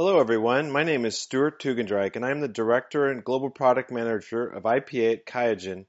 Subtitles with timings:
[0.00, 0.70] Hello, everyone.
[0.70, 4.62] My name is Stuart Tugendreich, and I am the Director and Global Product Manager of
[4.62, 5.86] IPA at QIAGEN.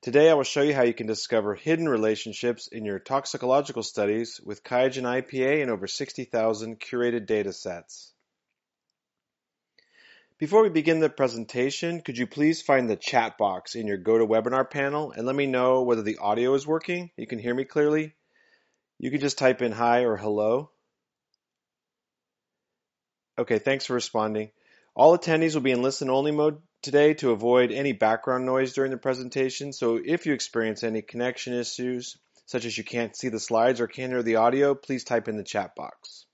[0.00, 4.40] Today, I will show you how you can discover hidden relationships in your toxicological studies
[4.42, 8.14] with QIAGEN IPA and over 60,000 curated data sets.
[10.38, 14.70] Before we begin the presentation, could you please find the chat box in your GoToWebinar
[14.70, 17.10] panel and let me know whether the audio is working?
[17.18, 18.14] You can hear me clearly?
[18.98, 20.70] You can just type in hi or hello.
[23.36, 24.50] Okay, thanks for responding.
[24.94, 28.92] All attendees will be in listen only mode today to avoid any background noise during
[28.92, 29.72] the presentation.
[29.72, 32.16] So if you experience any connection issues,
[32.46, 35.36] such as you can't see the slides or can't hear the audio, please type in
[35.36, 36.26] the chat box.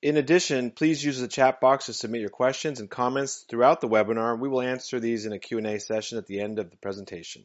[0.00, 3.88] In addition, please use the chat box to submit your questions and comments throughout the
[3.88, 4.38] webinar.
[4.38, 7.44] We will answer these in a Q&A session at the end of the presentation.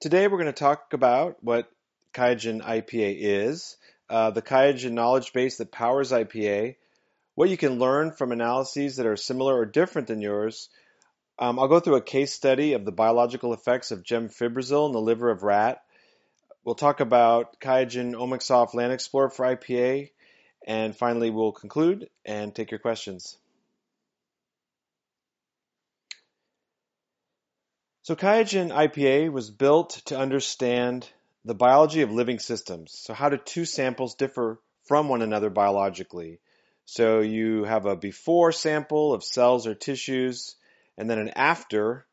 [0.00, 1.68] Today we're going to talk about what
[2.14, 3.76] QIAGEN IPA is,
[4.08, 6.76] uh, the QIAGEN knowledge base that powers IPA,
[7.34, 10.68] what you can learn from analyses that are similar or different than yours.
[11.40, 15.00] Um, I'll go through a case study of the biological effects of gemfibrozil in the
[15.00, 15.82] liver of rat.
[16.62, 20.10] We'll talk about QIAGEN Omics Land Explorer for IPA,
[20.64, 23.36] and finally we'll conclude and take your questions.
[28.08, 31.06] So QIAGEN IPA was built to understand
[31.44, 32.98] the biology of living systems.
[32.98, 36.40] So how do two samples differ from one another biologically?
[36.86, 40.56] So you have a before sample of cells or tissues,
[40.96, 42.06] and then an after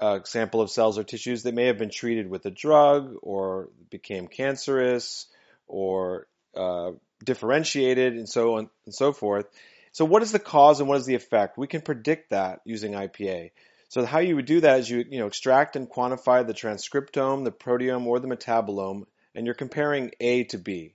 [0.00, 3.68] uh, sample of cells or tissues that may have been treated with a drug or
[3.90, 5.28] became cancerous
[5.68, 6.26] or
[6.56, 6.90] uh,
[7.24, 9.46] differentiated and so on and so forth.
[9.92, 11.56] So what is the cause and what is the effect?
[11.56, 13.52] We can predict that using IPA.
[13.92, 17.44] So how you would do that is you, you know, extract and quantify the transcriptome,
[17.44, 19.04] the proteome, or the metabolome,
[19.34, 20.94] and you're comparing A to B.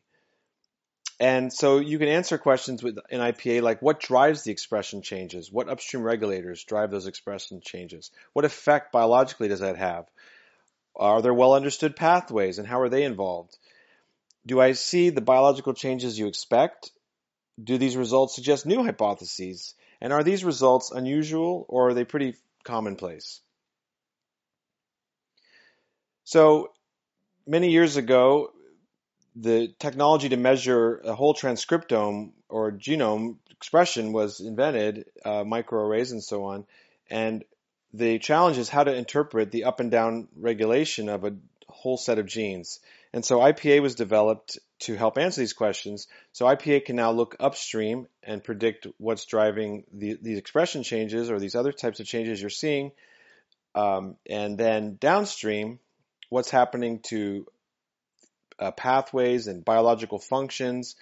[1.20, 5.52] And so you can answer questions with an IPA like what drives the expression changes?
[5.52, 8.10] What upstream regulators drive those expression changes?
[8.34, 10.08] What effect biologically does that have?
[10.96, 13.56] Are there well understood pathways and how are they involved?
[14.44, 16.90] Do I see the biological changes you expect?
[17.64, 19.76] Do these results suggest new hypotheses?
[20.02, 22.34] And are these results unusual or are they pretty
[22.68, 23.42] commonplace.
[26.26, 26.74] So
[27.48, 28.52] many years ago,
[29.36, 36.24] the technology to measure a whole transcriptome or genome expression was invented, uh, microarrays and
[36.24, 36.66] so on.
[37.10, 37.46] And
[37.94, 41.36] the challenge is how to interpret the up and down regulation of a
[41.70, 42.80] whole set of genes.
[43.18, 46.06] And so IPA was developed to help answer these questions.
[46.34, 51.40] So IPA can now look upstream and predict what's driving the, these expression changes or
[51.40, 52.92] these other types of changes you're seeing.
[53.74, 55.80] Um, and then downstream,
[56.30, 57.48] what's happening to
[58.60, 60.96] uh, pathways and biological functions.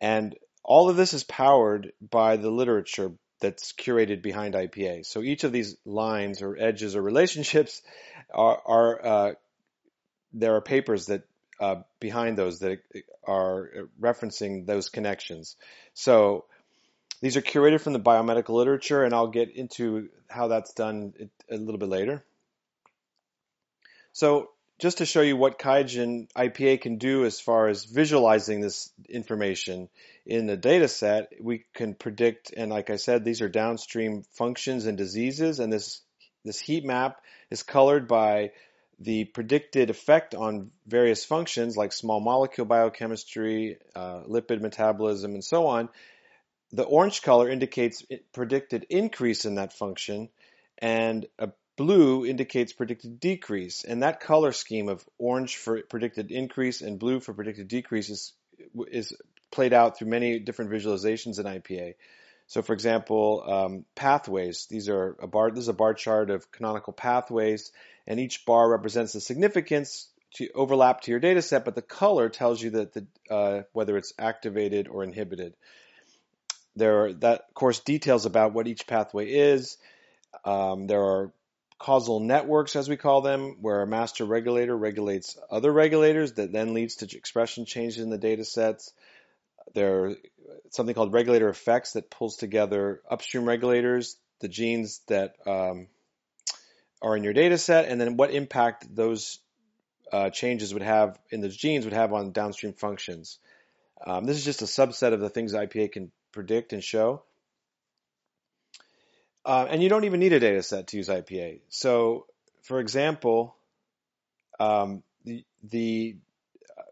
[0.00, 5.06] And all of this is powered by the literature that's curated behind IPA.
[5.06, 7.82] So each of these lines or edges or relationships
[8.34, 9.32] are, are uh,
[10.32, 11.22] there are papers that
[11.60, 12.78] uh, behind those that
[13.26, 15.56] are referencing those connections.
[15.94, 16.44] So
[17.20, 21.14] these are curated from the biomedical literature, and I'll get into how that's done
[21.50, 22.24] a little bit later.
[24.12, 28.90] So just to show you what QIAGEN IPA can do as far as visualizing this
[29.08, 29.88] information
[30.26, 34.86] in the data set, we can predict, and like I said, these are downstream functions
[34.86, 36.02] and diseases, and this
[36.44, 38.52] this heat map is colored by
[38.98, 45.66] the predicted effect on various functions like small molecule biochemistry, uh, lipid metabolism, and so
[45.66, 45.88] on,
[46.72, 50.28] the orange color indicates predicted increase in that function,
[50.78, 53.84] and a blue indicates predicted decrease.
[53.84, 58.32] And that color scheme of orange for predicted increase and blue for predicted decrease is,
[58.90, 59.14] is
[59.50, 61.94] played out through many different visualizations in IPA.
[62.48, 64.66] So, for example, um, pathways.
[64.66, 65.50] These are a bar.
[65.50, 67.72] This is a bar chart of canonical pathways,
[68.06, 72.28] and each bar represents the significance to overlap to your data set, but the color
[72.28, 75.54] tells you that the, uh, whether it's activated or inhibited.
[76.76, 79.78] There are that of course details about what each pathway is.
[80.44, 81.32] Um, there are
[81.78, 86.74] causal networks, as we call them, where a master regulator regulates other regulators that then
[86.74, 88.92] leads to expression changes in the data sets.
[89.74, 90.14] There are
[90.70, 95.88] something called regulator effects that pulls together upstream regulators, the genes that um,
[97.02, 99.38] are in your data set, and then what impact those
[100.12, 103.38] uh, changes would have in those genes would have on downstream functions.
[104.04, 107.22] Um, this is just a subset of the things IPA can predict and show.
[109.44, 111.60] Uh, and you don't even need a data set to use IPA.
[111.68, 112.26] So,
[112.62, 113.56] for example,
[114.58, 116.16] um, the, the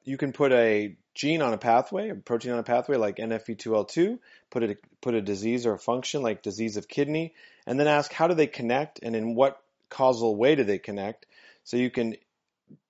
[0.05, 4.19] you can put a gene on a pathway, a protein on a pathway like NFE2L2,
[4.51, 7.35] put a, put a disease or a function like disease of kidney,
[7.67, 11.27] and then ask how do they connect and in what causal way do they connect.
[11.63, 12.17] So you can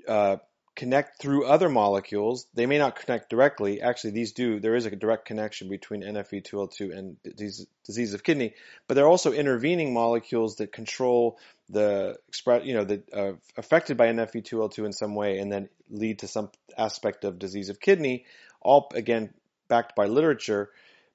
[0.09, 0.37] uh,
[0.75, 2.47] connect through other molecules.
[2.55, 3.81] They may not connect directly.
[3.81, 4.59] Actually, these do.
[4.59, 8.55] There is a direct connection between NFE2L2 and disease, disease of kidney,
[8.89, 11.39] but there are also intervening molecules that control
[11.69, 16.21] the express, you know, that uh, affected by NFE2L2 in some way, and then lead
[16.21, 18.27] to some aspect of disease of kidney.
[18.61, 19.33] All again
[19.69, 20.71] backed by literature,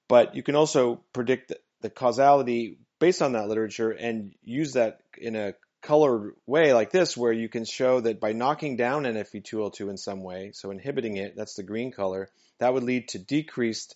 [0.07, 5.01] but you can also predict the, the causality based on that literature and use that
[5.17, 9.89] in a colored way like this where you can show that by knocking down NFE2L2
[9.89, 12.29] in some way, so inhibiting it, that's the green color,
[12.59, 13.95] that would lead to decreased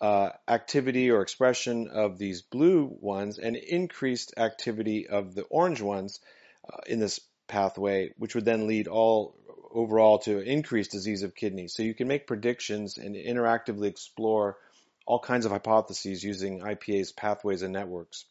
[0.00, 6.20] uh, activity or expression of these blue ones and increased activity of the orange ones
[6.70, 9.34] uh, in this pathway, which would then lead all
[9.72, 11.68] overall to increased disease of kidney.
[11.68, 14.56] So you can make predictions and interactively explore
[15.06, 18.24] all kinds of hypotheses using IPA's pathways and networks.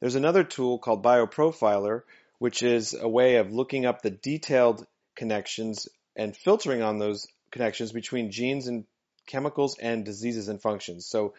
[0.00, 2.02] There's another tool called Bioprofiler,
[2.38, 7.92] which is a way of looking up the detailed connections and filtering on those connections
[7.92, 8.84] between genes and
[9.26, 11.06] chemicals and diseases and functions.
[11.06, 11.34] So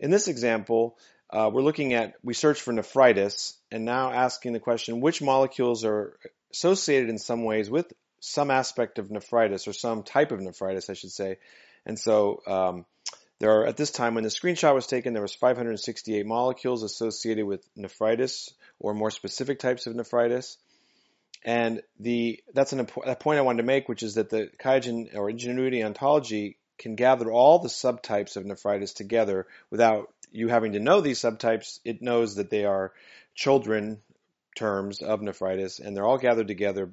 [0.00, 0.96] in this example,
[1.30, 5.84] uh, we're looking at, we search for nephritis and now asking the question, which molecules
[5.84, 6.18] are
[6.52, 10.94] associated in some ways with some aspect of nephritis or some type of nephritis, I
[10.94, 11.38] should say.
[11.86, 12.86] And so um,
[13.38, 17.46] there are, at this time when the screenshot was taken, there was 568 molecules associated
[17.46, 20.56] with nephritis or more specific types of nephritis.
[21.44, 25.16] And the that's an a point I wanted to make, which is that the QIAGEN
[25.16, 30.80] or Ingenuity ontology can gather all the subtypes of nephritis together without you having to
[30.80, 31.80] know these subtypes.
[31.84, 32.92] It knows that they are
[33.34, 34.00] children
[34.56, 36.90] terms of nephritis, and they're all gathered together.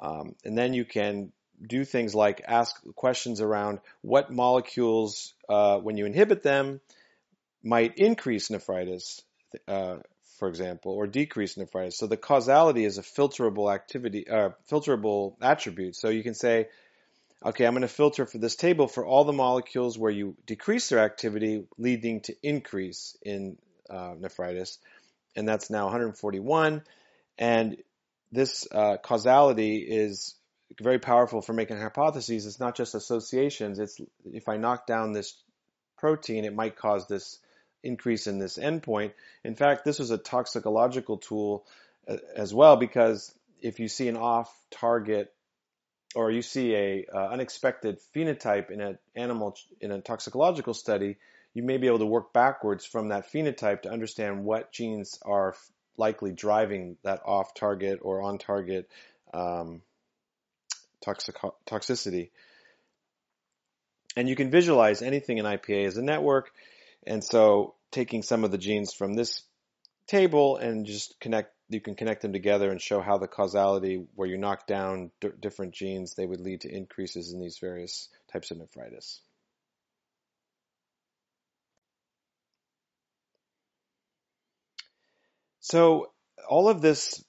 [0.00, 1.32] Um, and then you can
[1.66, 6.80] do things like ask questions around what molecules, uh, when you inhibit them,
[7.62, 9.22] might increase nephritis,
[9.68, 9.96] uh,
[10.38, 11.98] for example, or decrease nephritis.
[11.98, 15.96] So the causality is a filterable activity, uh, filterable attribute.
[15.96, 16.68] So you can say,
[17.44, 20.88] okay, I'm going to filter for this table for all the molecules where you decrease
[20.88, 23.58] their activity, leading to increase in
[23.88, 24.78] uh, nephritis,
[25.36, 26.82] and that's now 141.
[27.38, 27.76] And
[28.32, 30.34] this uh, causality is
[30.80, 32.46] very powerful for making hypotheses.
[32.46, 33.78] It's not just associations.
[33.78, 35.34] It's if I knock down this
[35.98, 37.38] protein, it might cause this
[37.84, 39.12] increase in this endpoint.
[39.44, 41.64] In fact, this was a toxicological tool
[42.08, 45.32] uh, as well because if you see an off-target
[46.14, 51.16] or you see a uh, unexpected phenotype in an animal in a toxicological study,
[51.54, 55.54] you may be able to work backwards from that phenotype to understand what genes are
[55.96, 58.88] likely driving that off-target or on-target
[59.32, 59.82] um,
[61.00, 62.30] toxic, toxicity.
[64.16, 66.52] And you can visualize anything in IPA as a network.
[67.06, 69.42] And so taking some of the genes from this
[70.06, 74.28] table and just connect, you can connect them together and show how the causality where
[74.28, 78.50] you knock down d- different genes, they would lead to increases in these various types
[78.50, 79.20] of nephritis.
[85.60, 86.10] So
[86.46, 87.24] all of this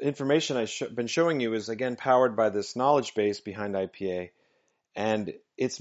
[0.00, 4.30] information I've sh- been showing you is again powered by this knowledge base behind IPA,
[4.94, 5.80] and it's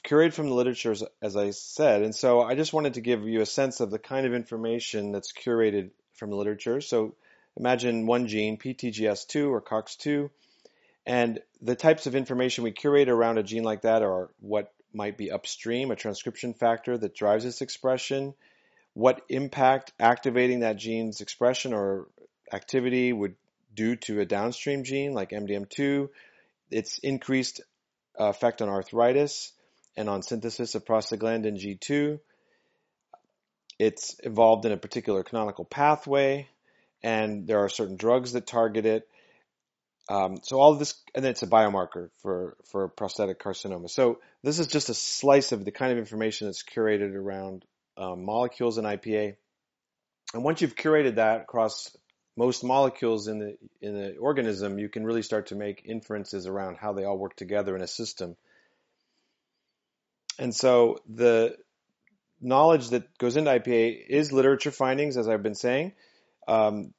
[0.00, 2.02] curated from the literature, as, I said.
[2.02, 5.12] And so I just wanted to give you a sense of the kind of information
[5.12, 6.80] that's curated from the literature.
[6.80, 7.14] So
[7.56, 10.30] imagine one gene, PTGS2 or COX2,
[11.06, 15.16] and the types of information we curate around a gene like that are what might
[15.16, 18.34] be upstream, a transcription factor that drives its expression,
[18.94, 22.08] what impact activating that gene's expression or
[22.52, 23.36] activity would
[23.74, 26.08] do to a downstream gene like MDM2.
[26.70, 27.60] Its increased
[28.18, 29.52] effect on arthritis
[29.96, 32.20] and on synthesis of prostaglandin G2.
[33.78, 36.48] It's involved in a particular canonical pathway,
[37.02, 39.08] and there are certain drugs that target it.
[40.08, 43.90] Um, so all this, and then it's a biomarker for, for prostatic carcinoma.
[43.90, 47.64] So this is just a slice of the kind of information that's curated around
[47.96, 49.36] um, molecules in IPA.
[50.32, 51.96] And once you've curated that across
[52.36, 56.76] most molecules in the in the organism, you can really start to make inferences around
[56.76, 58.36] how they all work together in a system.
[60.38, 61.56] And so the
[62.40, 65.92] knowledge that goes into IPA is literature findings, as I've been saying,
[66.46, 66.92] um,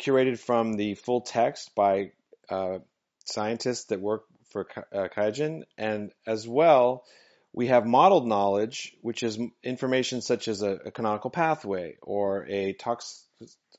[0.00, 2.12] curated from the full text by
[2.48, 2.78] uh,
[3.24, 7.04] scientists that work for uh, QIAGEN, and as well,
[7.52, 12.72] we have modeled knowledge, which is information such as a, a canonical pathway or a
[12.74, 13.24] tox,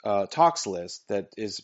[0.03, 1.61] uh, tox list that is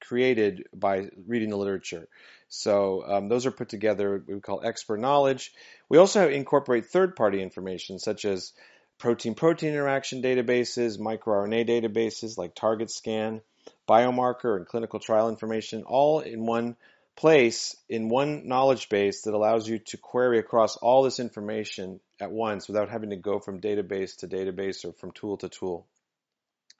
[0.00, 2.08] created by reading the literature.
[2.48, 5.52] So um, those are put together, we call expert knowledge.
[5.88, 8.52] We also incorporate third-party information such as
[8.98, 13.40] protein-protein interaction databases, microRNA databases like TargetScan,
[13.88, 16.76] biomarker and clinical trial information, all in one
[17.16, 22.32] place in one knowledge base that allows you to query across all this information at
[22.32, 25.86] once without having to go from database to database or from tool to tool.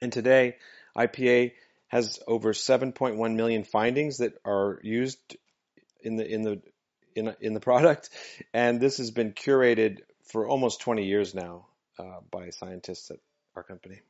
[0.00, 0.56] And today,
[0.96, 1.52] IPA
[1.88, 5.36] has over 7.1 million findings that are used
[6.04, 6.62] in the in the
[7.14, 8.10] in, in the product,
[8.52, 11.66] and this has been curated for almost 20 years now
[11.98, 13.18] uh, by scientists at
[13.56, 14.00] our company.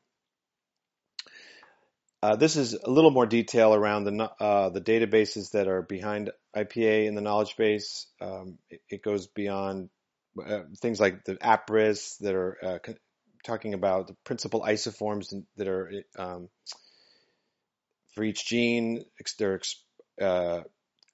[2.22, 6.30] Uh, this is a little more detail around the uh, the databases that are behind
[6.56, 8.06] IPA in the knowledge base.
[8.18, 9.90] Um, it, it, goes beyond
[10.42, 12.78] uh, things like the APPRIS that are uh,
[13.44, 16.48] talking about the principal isoforms that are um,
[18.14, 19.04] for each gene.
[19.38, 19.60] There
[20.22, 20.62] are uh,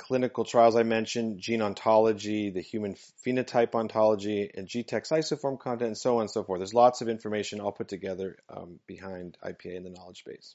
[0.01, 5.99] clinical trials I mentioned, gene ontology, the human phenotype ontology, and GTEx isoform content, and
[5.99, 6.59] so on and so forth.
[6.59, 10.55] There's lots of information all put together um, behind IPA in the knowledge base.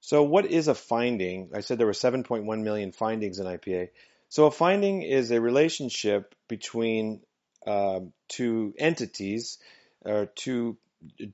[0.00, 1.50] So what is a finding?
[1.52, 3.88] I said there were 7.1 million findings in IPA.
[4.28, 7.22] So a finding is a relationship between
[7.66, 9.58] uh, two entities
[10.04, 10.76] or two,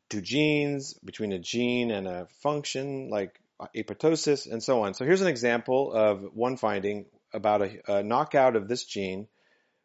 [0.09, 4.95] two genes, between a gene and a function like Uh, apoptosis and so on.
[4.95, 9.27] So here's an example of one finding about a, a knockout of this gene,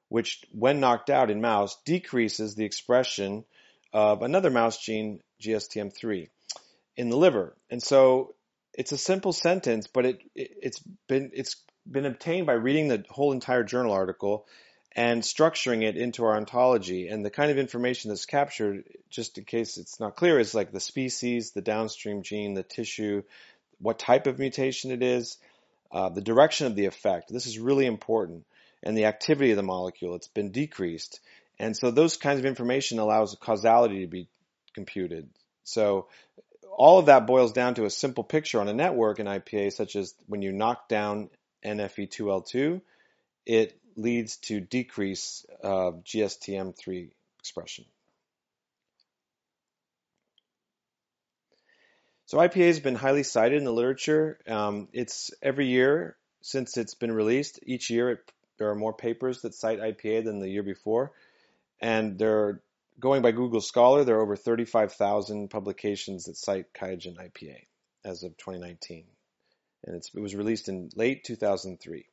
[0.09, 3.45] which when knocked out in mouse decreases the expression
[3.91, 6.29] of another mouse gene, GSTM3,
[6.97, 7.57] in the liver.
[7.71, 8.35] And so
[8.75, 11.55] it's a simple sentence, but it, it has been it's
[11.89, 14.45] been obtained by reading the whole entire journal article
[14.95, 17.07] and structuring it into our ontology.
[17.07, 20.71] And the kind of information that's captured, just in case it's not clear, is like
[20.71, 23.23] the species, the downstream gene, the tissue,
[23.83, 25.37] what type of mutation it is,
[25.91, 27.31] uh, the direction of the effect.
[27.31, 28.45] This is really important,
[28.81, 30.15] and the activity of the molecule.
[30.15, 31.19] It's been decreased,
[31.59, 34.27] and so those kinds of information allows causality to be
[34.73, 35.29] computed.
[35.63, 36.07] So
[36.75, 39.95] all of that boils down to a simple picture on a network in IPA, such
[39.95, 41.29] as when you knock down
[41.63, 42.81] NFE2L2,
[43.45, 47.85] it leads to decrease of GSTM3 expression.
[52.25, 54.39] So IPA has been highly cited in the literature.
[54.47, 57.59] Um, it's every year since it's been released.
[57.63, 61.11] Each year, it, there are more papers that cite IPA than the year before,
[61.81, 62.63] and there are
[62.99, 67.65] going by Google Scholar, there are over 35,000 publications that cite QIAGEN IPA
[68.05, 69.05] as of 2019.
[69.85, 72.05] And it was released in late 2003.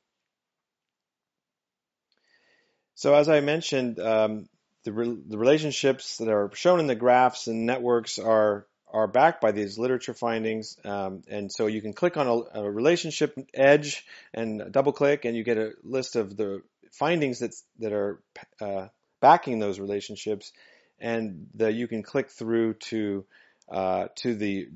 [2.95, 4.49] So as I mentioned, um,
[4.85, 9.41] the, re- the relationships that are shown in the graphs and networks are are backed
[9.41, 10.77] by these literature findings.
[10.85, 14.05] Um, and so you can click on a, a, relationship edge
[14.35, 18.21] and double click, and you get a list of the findings that that are
[18.61, 18.89] uh,
[19.21, 20.53] backing those relationships
[21.01, 23.25] and the, you can click through to
[23.71, 24.69] uh, to the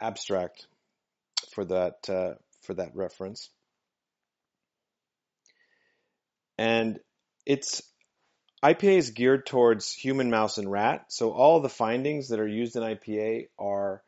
[0.00, 0.66] abstract
[1.52, 3.50] for that uh, for that reference.
[6.56, 7.00] And
[7.46, 7.82] it's
[8.62, 11.06] IPA is geared towards human, mouse, and rat.
[11.08, 14.02] So all the findings that are used in IPA are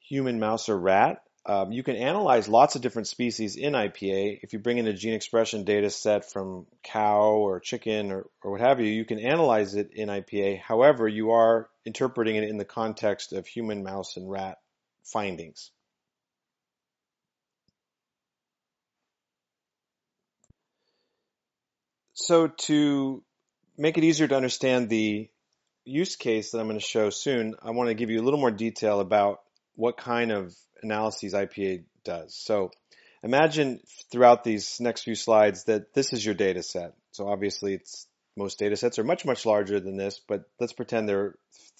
[0.00, 1.22] human, mouse, or rat.
[1.46, 4.40] Um, you can analyze lots of different species in IPA.
[4.42, 8.52] If you bring in a gene expression data set from cow or chicken or, or
[8.52, 10.60] what have you, you can analyze it in IPA.
[10.60, 14.58] However, you are interpreting it in the context of human, mouse, and rat
[15.02, 15.70] findings.
[22.24, 23.22] So to
[23.76, 25.28] make it easier to understand the
[25.84, 28.40] use case that I'm going to show soon, I want to give you a little
[28.40, 29.42] more detail about
[29.76, 32.34] what kind of analyses IPA does.
[32.34, 32.70] So
[33.22, 36.94] imagine throughout these next few slides that this is your data set.
[37.12, 38.06] So obviously it's
[38.38, 41.34] most data sets are much, much larger than this, but let's pretend there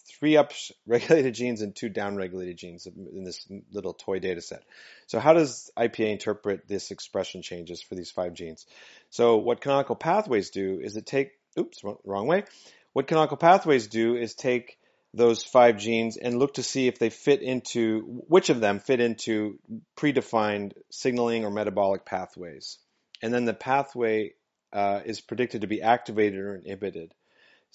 [0.07, 4.63] three up-regulated genes and two down-regulated genes in this little toy data set.
[5.07, 8.67] So how does IPA interpret this expression changes for these five genes?
[9.11, 12.45] So what canonical pathways do is it take, oops, wrong way.
[12.93, 14.79] What canonical pathways do is take
[15.15, 19.01] those five genes and look to see if they fit into which of them fit
[19.01, 19.59] into
[19.97, 22.79] predefined signaling or metabolic pathways.
[23.23, 24.35] And then the pathway
[24.73, 27.15] uh, is predicted to be activated or inhibited.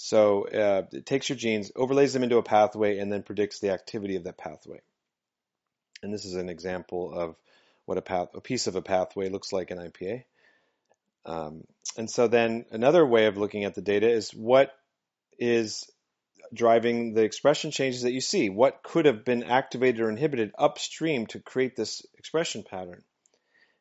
[0.01, 3.71] So uh, it takes your genes, overlays them into a pathway, and then predicts the
[3.71, 4.79] activity of that pathway.
[6.01, 7.35] And this is an example of
[7.83, 10.23] what a, path, a piece of a pathway looks like in IPA.
[11.25, 11.65] Um,
[11.97, 14.73] and so then another way of looking at the data is what
[15.37, 15.85] is
[16.53, 18.49] driving the expression changes that you see?
[18.49, 23.03] What could have been activated or inhibited upstream to create this expression pattern?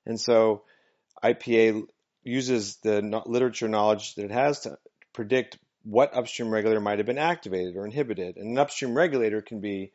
[0.04, 0.64] And so
[1.22, 1.86] IPA
[2.24, 4.78] uses the literature knowledge that it has to
[5.12, 8.36] predict what upstream regulator might have been activated or inhibited.
[8.36, 9.92] And an upstream regulator can be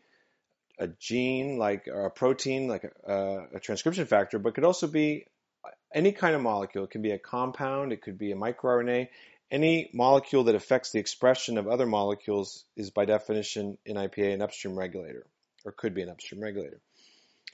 [0.80, 5.28] a gene, like a protein, like a, a transcription factor, but could also be
[5.94, 6.86] any kind of molecule.
[6.86, 9.08] It can be a compound, it could be a microRNA.
[9.52, 14.42] Any molecule that affects the expression of other molecules is by definition in IPA an
[14.42, 15.28] upstream regulator,
[15.64, 16.82] or could be an upstream regulator.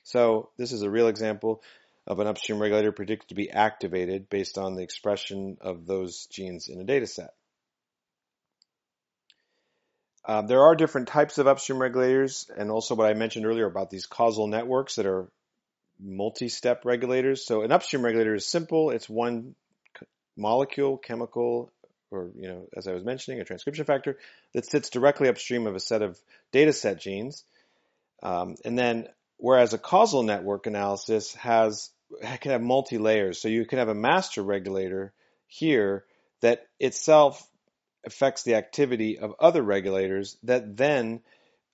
[0.03, 1.61] So this is a real example
[2.07, 6.69] of an upstream regulator predicted to be activated based on the expression of those genes
[6.69, 7.33] in a data set.
[10.25, 13.89] Uh, there are different types of upstream regulators, and also what I mentioned earlier about
[13.89, 15.29] these causal networks that are
[15.99, 17.45] multi-step regulators.
[17.45, 18.91] So an upstream regulator is simple.
[18.91, 19.55] It's one
[20.37, 21.71] molecule, chemical,
[22.11, 24.17] or you know, as I was mentioning, a transcription factor
[24.53, 26.19] that sits directly upstream of a set of
[26.51, 27.43] data set genes.
[28.21, 29.07] Um, and then,
[29.37, 31.91] whereas a causal network analysis has
[32.41, 35.13] can have multi layers, so you can have a master regulator
[35.47, 36.05] here
[36.41, 37.45] that itself
[38.05, 41.21] affects the activity of other regulators that then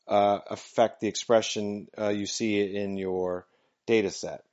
[0.07, 3.47] uh, affect the expression uh, you see in your
[3.85, 4.43] data set.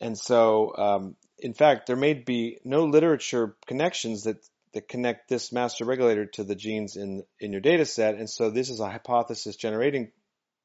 [0.00, 4.36] And so, um, in fact, there may be no literature connections that,
[4.72, 8.14] that connect this master regulator to the genes in, in your data set.
[8.14, 10.12] And so this is a hypothesis generating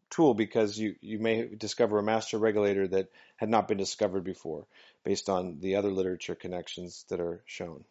[0.10, 4.66] tool because you, you may discover a master regulator that had not been discovered before
[5.04, 7.84] based on the other literature connections that are shown.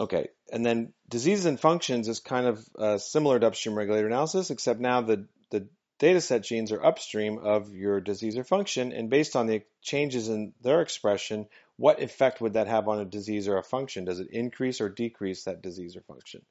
[0.00, 4.50] Okay, and then diseases and functions is kind of uh, similar to upstream regulator analysis,
[4.50, 5.68] except now the, the
[6.00, 10.52] dataset genes are upstream of your disease or function, and based on the changes in
[10.62, 14.04] their expression, what effect would that have on a disease or a function?
[14.04, 16.42] Does it increase or decrease that disease or function?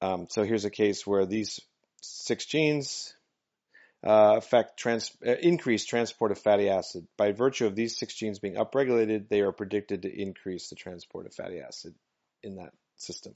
[0.00, 1.60] Um, so here's a case where these
[2.02, 3.16] six genes
[4.06, 7.06] uh, affect trans- uh, increase transport of fatty acid.
[7.16, 11.26] By virtue of these six genes being upregulated, they are predicted to increase the transport
[11.26, 11.94] of fatty acid
[12.44, 13.34] in that system.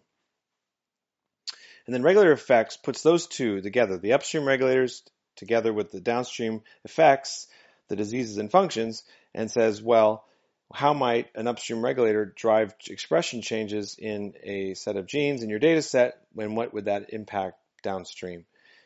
[1.87, 5.03] And then regulator effects puts those two together, the upstream regulators
[5.37, 7.47] together with the downstream effects,
[7.88, 10.25] the diseases and functions, and says, well,
[10.73, 15.59] how might an upstream regulator drive expression changes in a set of genes in your
[15.59, 18.44] data set, and what would that impact downstream?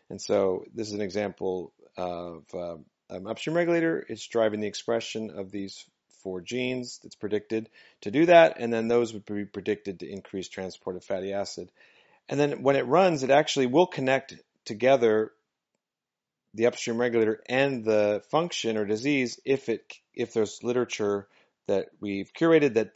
[0.09, 2.77] And so this is an example of uh,
[3.11, 4.05] an upstream regulator.
[4.09, 5.85] It's driving the expression of these
[6.23, 7.69] four genes that's predicted
[8.03, 11.71] to do that, and then those would be predicted to increase transport of fatty acid.
[12.29, 15.33] And then when it runs, it actually will connect together
[16.55, 21.27] the upstream regulator and the function or disease if it if there's literature
[21.67, 22.93] that we've curated that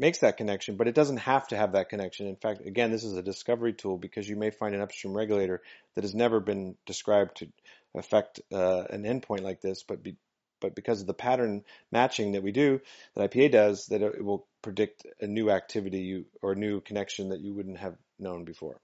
[0.00, 2.26] makes that connection, but it doesn't have to have that connection.
[2.26, 5.60] In fact, again, this is a discovery tool because you may find an upstream regulator
[5.94, 7.48] that has never been described to
[7.94, 10.16] affect uh, an endpoint like this, but be,
[10.60, 12.80] but because of the pattern matching that we do,
[13.14, 17.30] that IPA does, that it will predict a new activity you, or a new connection
[17.30, 18.80] that you wouldn't have known before.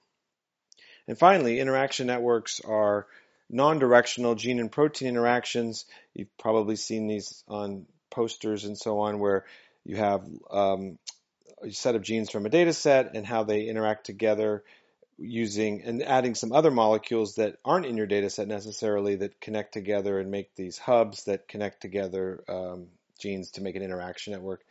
[1.07, 3.07] And finally, interaction networks are
[3.49, 5.85] non-directional gene and protein interactions.
[6.15, 9.45] You've probably seen these on posters and so on, where
[9.85, 10.99] you have um,
[11.63, 14.65] a set of genes from a data set and how they interact together
[15.19, 19.73] using and adding some other molecules that aren't in your data set necessarily that connect
[19.73, 24.63] together and make these hubs that connect together um, genes to make an interaction network.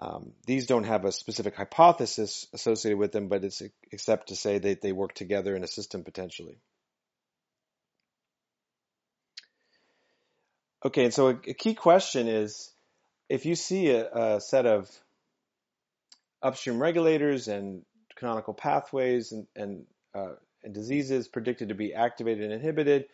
[0.00, 4.58] Um, these don't have a specific hypothesis associated with them, but it's except to say
[4.58, 6.58] that they work together in a system potentially.
[10.84, 12.70] Okay, and so a, a key question is
[13.28, 14.88] if you see a, a set of
[16.40, 17.82] upstream regulators and
[18.18, 23.06] canonical pathways and, and, uh, and diseases predicted to be activated and inhibited.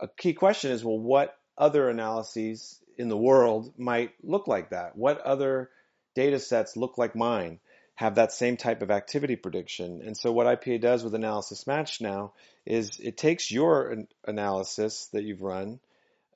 [0.00, 4.96] A key question is, well, what other analyses in the world might look like that?
[4.96, 5.70] What other
[6.14, 7.60] data sets look like mine?
[8.00, 10.00] have that same type of activity prediction.
[10.02, 12.32] And so what IPA does with Analysis Match now
[12.64, 13.94] is it takes your
[14.26, 15.80] analysis that you've run,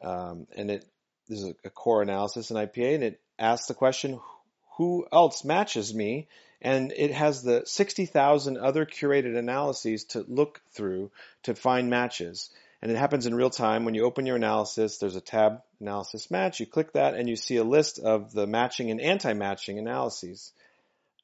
[0.03, 0.85] um, and it
[1.27, 4.21] there's a, a, core analysis in IPA, and it asks the question,
[4.77, 6.29] who else matches me?
[6.65, 11.11] and it has the 60,000 other curated analyses to look through
[11.43, 12.49] to find matches.
[12.81, 13.85] And it happens in real time.
[13.85, 16.61] When you open your analysis, there's a tab, Analysis Match.
[16.61, 20.53] You click that and you see a list of the matching and anti-matching analyses.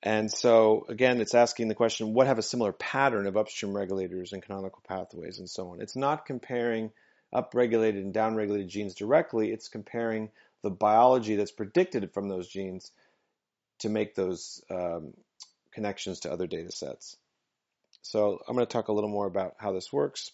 [0.02, 4.34] And so again, it's asking the question, what have a similar pattern of upstream regulators
[4.34, 5.80] and canonical pathways and so on.
[5.80, 6.90] It's not comparing
[7.34, 9.52] upregulated and downregulated genes directly.
[9.52, 10.30] It's comparing
[10.62, 12.90] the biology that's predicted from those genes
[13.80, 15.12] to make those um,
[15.72, 17.16] connections to other data sets.
[18.02, 20.30] So I'm going to talk a little more about how this works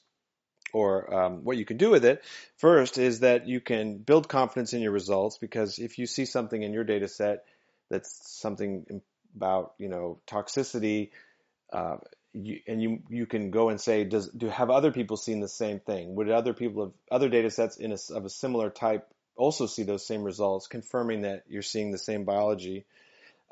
[0.73, 2.25] or um, what you can do with it.
[2.59, 6.63] First is that you can build confidence in your results because if you see something
[6.63, 7.45] in your data set
[7.91, 9.01] that's something
[9.37, 11.11] about you know toxicity,
[11.73, 11.97] uh,
[12.33, 15.49] you, and you you can go and say, does do have other people seen the
[15.49, 16.15] same thing?
[16.17, 19.83] Would other people of other data sets in a, of a similar type also see
[19.83, 22.85] those same results, confirming that you're seeing the same biology?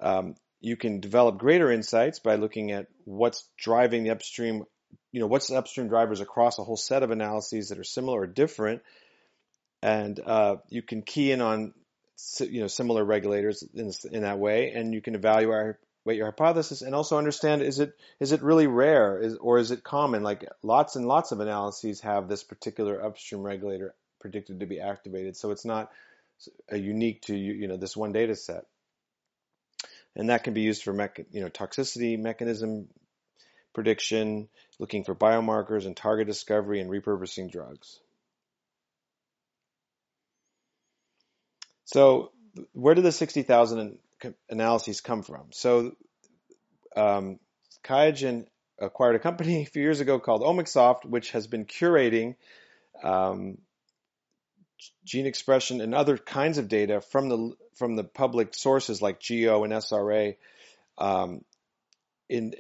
[0.01, 4.65] Um, you can develop greater insights by looking at what's driving the upstream,
[5.13, 8.23] you know, what's the upstream drivers across a whole set of analyses that are similar
[8.23, 8.83] or different,
[9.83, 11.75] and uh, you can key in on
[12.41, 15.77] you know similar regulators in, in that way, and you can evaluate
[16.07, 19.19] your hypothesis and also understand is it is it really rare?
[19.19, 20.23] Is, or is it common?
[20.23, 25.37] Like lots and lots of analyses have this particular upstream regulator predicted to be activated,
[25.37, 25.91] so it's not
[26.73, 28.65] unique to you know this one data set
[30.17, 32.89] and that can be used for mecha- you know toxicity mechanism
[33.75, 34.49] prediction,
[34.79, 38.01] looking for biomarkers and target discovery and repurposing drugs.
[41.85, 42.31] So,
[42.73, 43.99] where did the 60,000
[44.49, 45.49] analyses come from?
[45.53, 45.93] So,
[46.97, 47.41] um,
[47.85, 48.47] QIAGEN
[48.79, 52.37] acquired a company a few years ago called Omicsoft, which has been curating
[53.03, 53.59] um,
[55.05, 59.65] gene expression and other kinds of data from the from the public sources like GEO
[59.65, 60.37] and SRA
[60.99, 61.45] um,
[62.29, 62.55] in,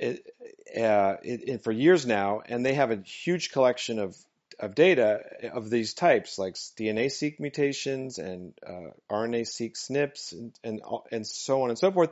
[0.76, 4.16] uh, in, for years now, and they have a huge collection of
[4.60, 5.20] of data
[5.52, 11.70] of these types, like DNA-seq mutations and uh, RNA-seq SNPs and, and and so on
[11.70, 12.10] and so forth.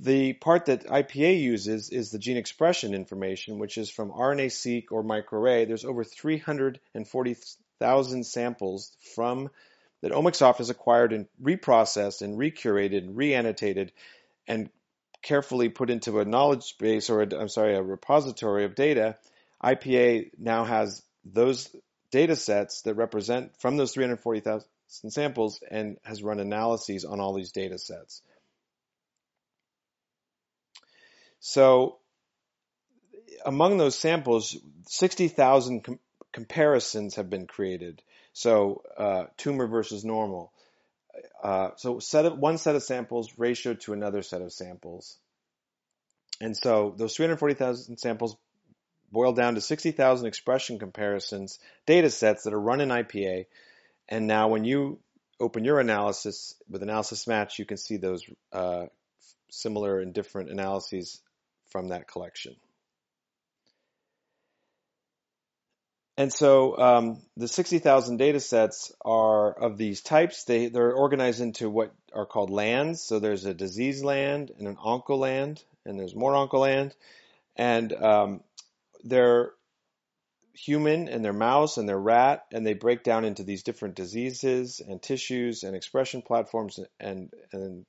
[0.00, 5.02] The part that IPA uses is the gene expression information, which is from RNA-seq or
[5.02, 5.66] microarray.
[5.66, 6.04] There's over
[7.82, 9.50] 340,000 samples from
[10.02, 13.90] that Omicsoft has acquired and reprocessed and recurated and reannotated
[14.46, 14.70] and
[15.22, 19.16] carefully put into a knowledge base or i am sorry, a repository of data.
[19.62, 21.74] IPA now has those
[22.10, 24.66] data sets that represent from those 340,000
[25.10, 28.22] samples and has run analyses on all these data sets.
[31.38, 31.98] So
[33.44, 35.98] among those samples, 60,000 com-
[36.32, 38.02] comparisons have been created.
[38.32, 40.52] So uh, tumor versus normal.
[41.42, 45.18] Uh, so set of, one set of samples ratio to another set of samples.
[46.40, 48.36] And so those 340,000 samples
[49.10, 53.46] boil down to 60,000 expression comparisons, data sets that are run in IPA.
[54.08, 54.98] And now when you
[55.38, 58.86] open your analysis with analysis match, you can see those uh,
[59.50, 61.20] similar and different analyses
[61.70, 62.56] from that collection.
[66.16, 70.44] And so um, the 60,000 data sets are of these types.
[70.44, 73.02] They, they're organized into what are called lands.
[73.02, 76.92] So there's a disease land and an oncoland, and there's more oncoland.
[77.56, 78.40] And um,
[79.04, 79.52] they're
[80.54, 84.82] human and they're mouse and they're rat, and they break down into these different diseases
[84.86, 86.78] and tissues and expression platforms.
[87.00, 87.86] And, and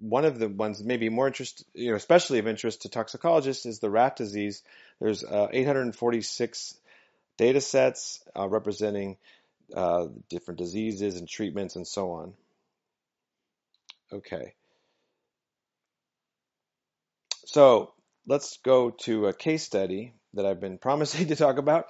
[0.00, 3.78] one of the ones maybe more interest, you know, especially of interest to toxicologists is
[3.78, 4.62] the rat disease.
[4.98, 6.74] There's uh, 846
[7.40, 9.16] data sets uh, representing
[9.74, 12.34] uh, different diseases and treatments and so on.
[14.12, 14.52] Okay.
[17.46, 17.94] So
[18.26, 21.86] let's go to a case study that I've been promising to talk about,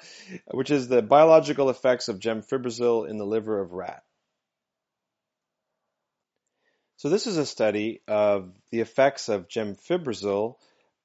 [0.53, 4.05] which is the biological effects of gemfibrozil in the liver of rat.
[6.99, 10.55] So this is a study of the effects of gemfibrozil,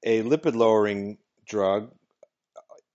[0.04, 1.90] a lipid-lowering drug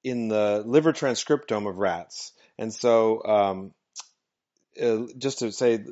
[0.03, 2.33] in the liver transcriptome of rats.
[2.59, 3.75] And so, um,
[4.81, 5.85] uh, just to say,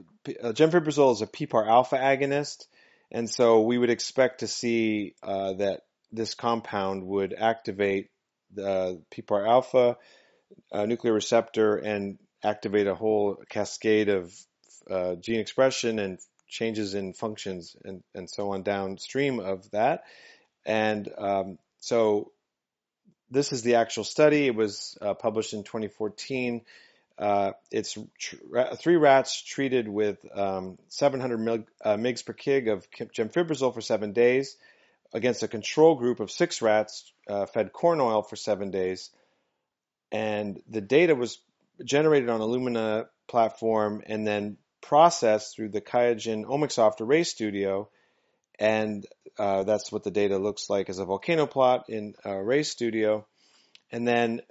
[0.42, 2.66] uh, is a PPAR alpha agonist,
[3.10, 5.80] and so we would expect to see uh, that
[6.12, 8.10] this compound would activate
[8.54, 9.96] the PPAR alpha
[10.72, 14.32] uh, nuclear receptor and activate a whole cascade of
[14.90, 16.18] uh, gene expression and
[16.48, 20.04] changes in functions and, and so on downstream of that.
[20.64, 22.32] And um, so
[23.30, 24.46] this is the actual study.
[24.46, 26.62] It was uh, published in 2014.
[27.18, 28.36] Uh, it's tr-
[28.76, 34.12] three rats treated with um, 700 mg, uh, mgs per kg of gemfibrozil for seven
[34.12, 34.56] days
[35.12, 39.10] against a control group of six rats uh, fed corn oil for seven days.
[40.12, 41.38] And the data was
[41.84, 47.88] generated on Illumina platform and then processed through the QIAGEN Omicsoft Array Studio.
[48.58, 49.06] And
[49.38, 53.26] uh, that's what the data looks like as a volcano plot in uh, Array Studio.
[53.90, 54.42] And then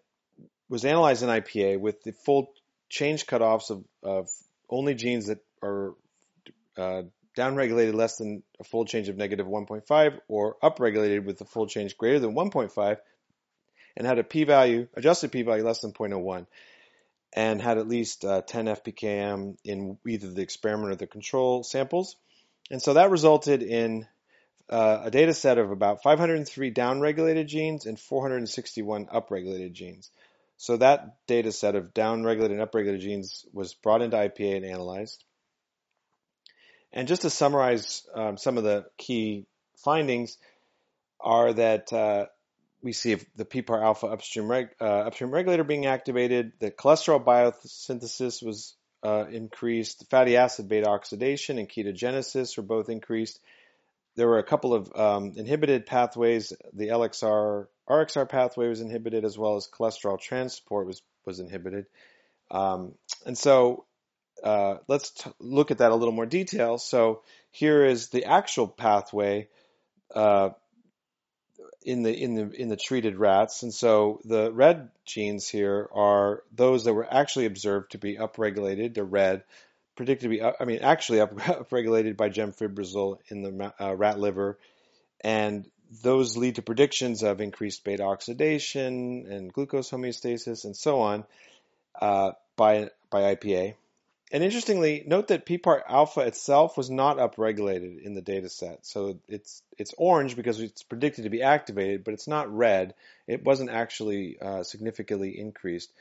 [0.70, 2.48] was analyzed in IPA with the fold
[2.90, 4.30] change cutoffs of, of
[4.70, 5.94] only genes that are
[6.78, 7.04] uh,
[7.38, 11.98] downregulated less than a fold change of negative 1.5 or upregulated with a fold change
[11.98, 12.98] greater than 1.5
[13.96, 16.48] and had a p-value, adjusted p-value less than 0.01
[17.34, 22.16] and had at least uh, 10 FPKM in either the experiment or the control samples.
[22.72, 24.08] And so that resulted in
[24.70, 30.10] uh, a data set of about 503 downregulated genes and 461 upregulated genes.
[30.58, 35.24] So that data set of downregulated and upregulated genes was brought into IPA and analyzed.
[36.92, 39.46] And just to summarize um, some of the key
[39.84, 40.38] findings
[41.20, 42.26] are that uh,
[42.82, 48.44] we see the PPAR alpha upstream, reg, uh, upstream regulator being activated, the cholesterol biosynthesis
[48.44, 53.40] was uh, increased, fatty acid beta oxidation and ketogenesis were both increased.
[54.18, 56.52] There were a couple of um, inhibited pathways.
[56.74, 61.86] The LXR RXR pathway was inhibited as well as cholesterol transport was was inhibited.
[62.50, 63.86] Um, and so
[64.44, 66.80] uh, let's t- look at that a little more detail.
[66.80, 69.50] So here is the actual pathway
[70.14, 70.50] uh,
[71.84, 76.44] in the in the in the treated rats, and so the red genes here are
[76.54, 78.94] those that were actually observed to be upregulated.
[78.94, 79.44] They're red,
[79.98, 84.58] predicted to be, I mean, actually upregulated by gemfibrozil in the uh, rat liver,
[85.22, 85.70] and
[86.04, 91.26] those lead to predictions of increased beta oxidation and glucose homeostasis and so on
[92.00, 93.76] uh, by by IPA.
[94.30, 98.86] And interestingly, note that PPAR alpha itself was not upregulated in the data set.
[98.86, 102.94] So it's it's orange because it's predicted to be activated, but it's not red.
[103.26, 105.92] It wasn't actually uh, significantly increased.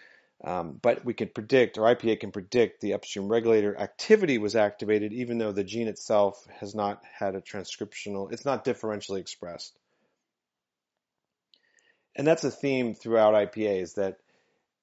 [0.44, 5.12] Um, but we can predict, or IPA can predict, the upstream regulator activity was activated
[5.12, 9.78] even though the gene itself has not had a transcriptional, it's not differentially expressed.
[12.14, 14.18] And that's a theme throughout IPA is that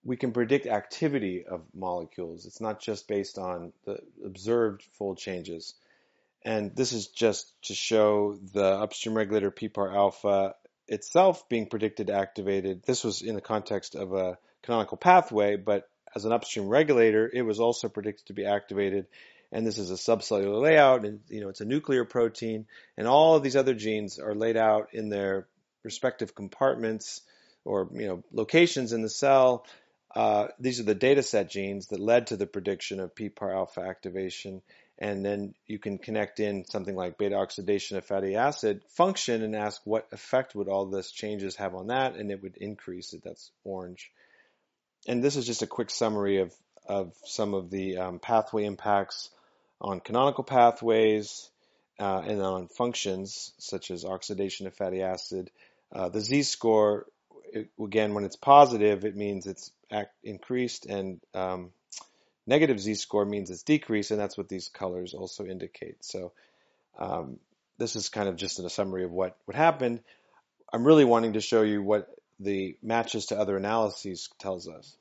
[0.04, 2.46] we can predict activity of molecules.
[2.46, 5.76] It's not just based on the observed fold changes.
[6.44, 10.56] And this is just to show the upstream regulator PPAR alpha
[10.88, 12.84] itself being predicted activated.
[12.84, 17.42] This was in the context of a canonical pathway, but as an upstream regulator, it
[17.42, 19.08] was also predicted to be activated.
[19.52, 22.66] And this is a subcellular layout, and you know it's a nuclear protein,
[22.98, 25.48] and all of these other genes are laid out in their
[25.84, 27.22] respective compartments
[27.66, 29.66] or you know locations in the cell
[30.16, 33.82] uh, these are the data set genes that led to the prediction of PPAR alpha
[33.82, 34.62] activation.
[35.00, 39.56] And then you can connect in something like beta oxidation of fatty acid function and
[39.56, 43.24] ask what effect would all this changes have on that, and it would increase it.
[43.24, 44.12] That's orange.
[45.08, 46.54] And this is just a quick summary of,
[46.88, 49.30] of some of the um, pathway impacts
[49.82, 51.50] on canonical pathways
[52.00, 55.52] uh, and on functions such as oxidation of fatty acid.
[55.92, 57.06] Uh, the z-score
[57.54, 59.72] it, again, when it's positive, it means it's
[60.24, 61.72] increased, and um,
[62.48, 66.04] negative z-score means it's decreased, and that's what these colors also indicate.
[66.04, 66.32] So
[66.98, 67.40] um,
[67.78, 70.00] this is kind of just a summary of what, what happened.
[70.74, 74.96] I'm really wanting to show you what the matches to other analyses tells us.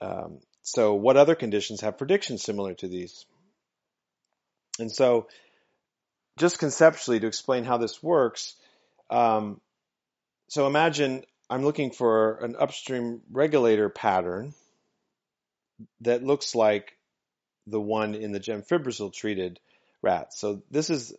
[0.00, 3.24] Um, so what other conditions have predictions similar to these?
[4.78, 5.28] And so
[6.38, 8.54] just conceptually to explain how this works,
[9.10, 9.60] um,
[10.48, 14.54] so imagine I'm looking for an upstream regulator pattern
[16.00, 16.96] that looks like
[17.66, 19.60] the one in the gemfibrozil treated
[20.02, 20.38] rats.
[20.38, 21.14] So this is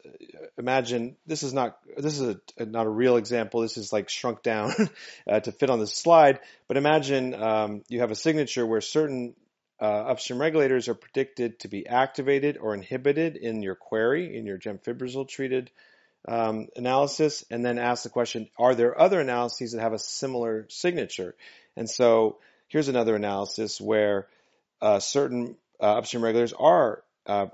[0.58, 3.62] imagine this is not this is a, not a real example.
[3.62, 4.74] This is like shrunk down
[5.28, 6.40] uh, to fit on this slide.
[6.68, 9.36] But imagine um, you have a signature where certain
[9.82, 14.58] uh, upstream regulators are predicted to be activated or inhibited in your query in your
[14.58, 15.72] gemfibrozil treated
[16.28, 20.66] um, analysis and then ask the question, are there other analyses that have a similar
[20.70, 21.36] signature?
[21.76, 24.28] And so here's another analysis where
[24.82, 27.48] uh, certain uh, upstream regulators are uh,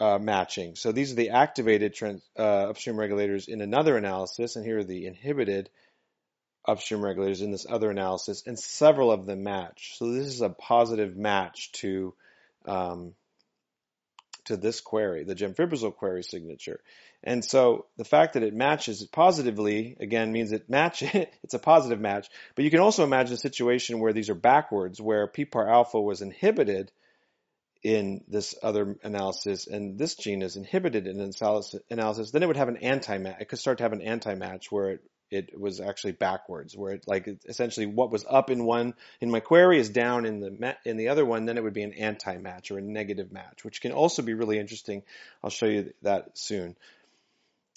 [0.00, 0.74] uh matching.
[0.74, 4.84] So these are the activated trans, uh, upstream regulators in another analysis, and here are
[4.84, 5.70] the inhibited
[6.66, 9.94] upstream regulators in this other analysis, and several of them match.
[9.96, 12.14] So this is a positive match to
[12.66, 13.14] um,
[14.46, 16.80] to this query, the gemfibrozil query signature.
[17.22, 21.02] And so the fact that it matches positively again means it match
[21.42, 22.28] it's a positive match.
[22.54, 26.22] But you can also imagine a situation where these are backwards, where PPAR alpha was
[26.22, 26.90] inhibited
[27.82, 31.18] in this other analysis and this gene is inhibited in
[31.90, 33.40] analysis, then it would have an anti-match.
[33.40, 37.04] It could start to have an anti-match where it it was actually backwards, where it
[37.06, 40.96] like essentially what was up in one in my query is down in the in
[40.96, 41.44] the other one.
[41.44, 44.58] Then it would be an anti-match or a negative match, which can also be really
[44.58, 45.02] interesting.
[45.42, 46.76] I'll show you that soon.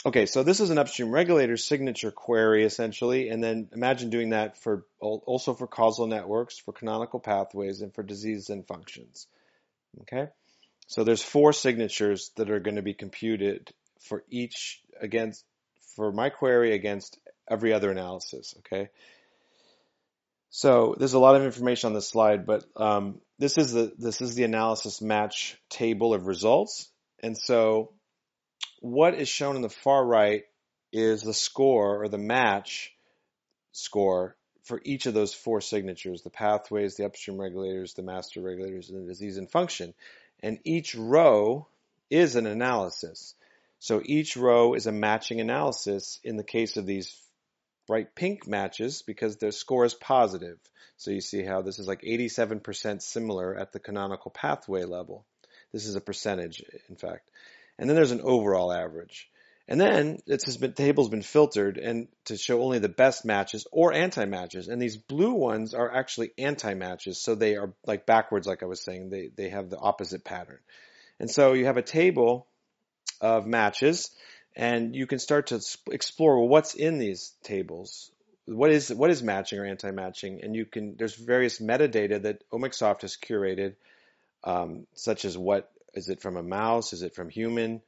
[0.06, 4.58] Okay, so this is an upstream regulator signature query essentially, and then imagine doing that
[4.58, 9.28] for also for causal networks, for canonical pathways, and for diseases and functions.
[10.02, 10.28] Okay,
[10.88, 15.44] so there's four signatures that are going to be computed for each against
[15.96, 18.56] for my query against every other analysis.
[18.60, 18.90] Okay,
[20.50, 24.22] so there's a lot of information on this slide, but um, this is the this
[24.22, 26.90] is the analysis match table of results,
[27.22, 27.94] and so
[28.80, 30.44] what is shown in the far right
[30.92, 32.94] is the score or the match
[33.72, 38.90] score for each of those four signatures, the pathways, the upstream regulators, the master regulators,
[38.90, 39.94] and the disease and function.
[40.42, 41.68] And each row
[42.10, 43.36] is an analysis.
[43.80, 47.14] So each row is a matching analysis in the case of these
[47.88, 50.58] bright pink matches because their score is positive.
[50.96, 55.26] So you see how this is like 87% similar at the canonical pathway level.
[55.74, 57.30] This is a percentage, in fact.
[57.78, 59.30] And then there's an overall average.
[59.74, 63.92] And then it's the table's been filtered and to show only the best matches or
[63.92, 64.68] anti-matches.
[64.68, 67.20] And these blue ones are actually anti-matches.
[67.20, 69.10] So they are like backwards, like I was saying.
[69.10, 70.60] They, they have the opposite pattern.
[71.20, 72.46] And so you have a table
[73.20, 74.12] of matches
[74.56, 75.60] and you can start to
[75.90, 78.12] explore what's in these tables.
[78.46, 80.42] What is, what is matching or anti-matching?
[80.44, 83.74] And you can, there's various metadata that Omicsoft has curated,
[84.44, 86.94] um, such as what is it from a mouse?
[86.94, 87.82] Is it from human?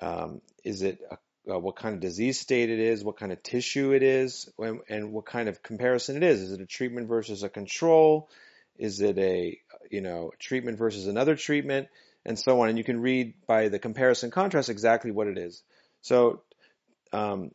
[0.00, 3.04] Um, is it uh, what kind of disease state it is?
[3.04, 4.48] What kind of tissue it is?
[4.58, 6.40] And, and what kind of comparison it is?
[6.40, 8.28] Is it a treatment versus a control?
[8.78, 9.58] Is it a
[9.90, 11.88] you know treatment versus another treatment?
[12.24, 12.68] And so on.
[12.68, 15.62] And you can read by the comparison contrast exactly what it is.
[16.00, 16.42] So
[17.12, 17.52] um,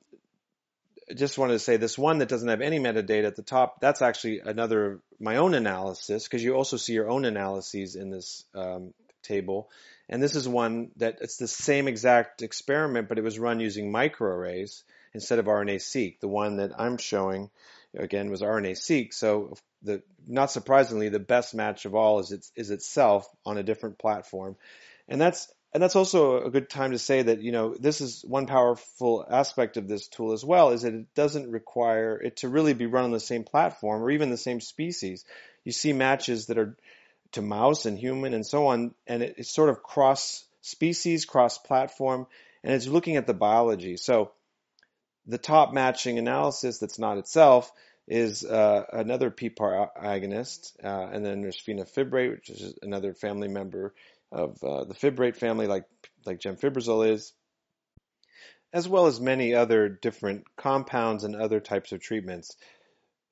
[1.15, 4.01] just wanted to say this one that doesn't have any metadata at the top, that's
[4.01, 8.93] actually another, my own analysis, because you also see your own analyses in this um,
[9.23, 9.69] table.
[10.11, 13.93] And this is one that it's the same exact experiment, but it was run using
[13.93, 16.19] microarrays instead of RNA-seq.
[16.19, 17.49] The one that I'm showing,
[17.97, 19.13] again, was RNA-seq.
[19.13, 23.63] So the, not surprisingly, the best match of all is, its, is itself on a
[23.63, 24.57] different platform.
[25.07, 28.25] And that's, and that's also a good time to say that, you know, this is
[28.27, 32.49] one powerful aspect of this tool as well, is that it doesn't require it to
[32.49, 35.23] really be run on the same platform or even the same species.
[35.63, 36.75] You see matches that are
[37.33, 38.93] to mouse and human and so on.
[39.07, 42.27] And it, it's sort of cross species, cross platform,
[42.63, 43.97] and it's looking at the biology.
[43.97, 44.31] So
[45.25, 47.71] the top matching analysis that's not itself
[48.07, 53.93] is uh, another PPAR agonist, uh, and then there's fenofibrate, which is another family member
[54.31, 55.85] of uh, the fibrate family, like
[56.25, 57.33] like gemfibrozil is,
[58.73, 62.55] as well as many other different compounds and other types of treatments.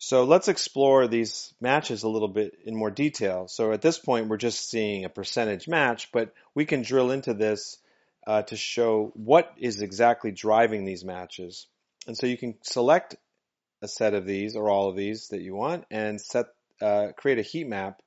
[0.01, 3.49] So let's explore these matches a little bit in more detail.
[3.49, 7.33] So at this point, we're just seeing a percentage match, but we can drill into
[7.33, 7.77] this
[8.25, 11.67] uh, to show what is exactly driving these matches.
[12.07, 13.17] And so you can select
[13.81, 16.45] a set of these or all of these that you want and set
[16.81, 18.01] uh, create a heat map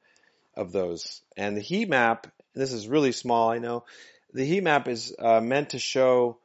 [0.56, 1.20] of those.
[1.36, 3.84] And the heat map, this is really small, I know.
[4.32, 6.38] The heat map is uh, meant to show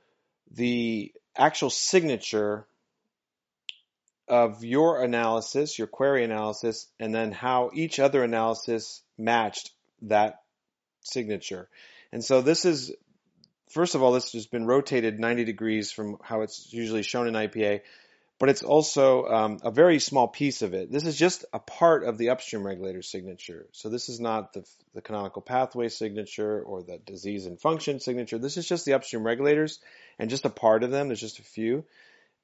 [0.52, 2.68] the actual signature
[4.28, 9.72] of your analysis, your query analysis, and then how each other analysis matched
[10.04, 10.42] that
[11.02, 11.70] signature.
[12.12, 12.94] And so this is,
[13.70, 17.34] first of all, this has been rotated 90 degrees from how it's usually shown in
[17.34, 17.82] IPA,
[18.40, 20.92] but it's also um, a very small piece of it.
[20.92, 23.66] This is just a part of the upstream regulator signature.
[23.72, 24.63] So this is not the,
[24.94, 28.38] the canonical pathway signature or the disease and function signature.
[28.38, 29.80] This is just the upstream regulators
[30.20, 31.08] and just a part of them.
[31.08, 31.84] There's just a few.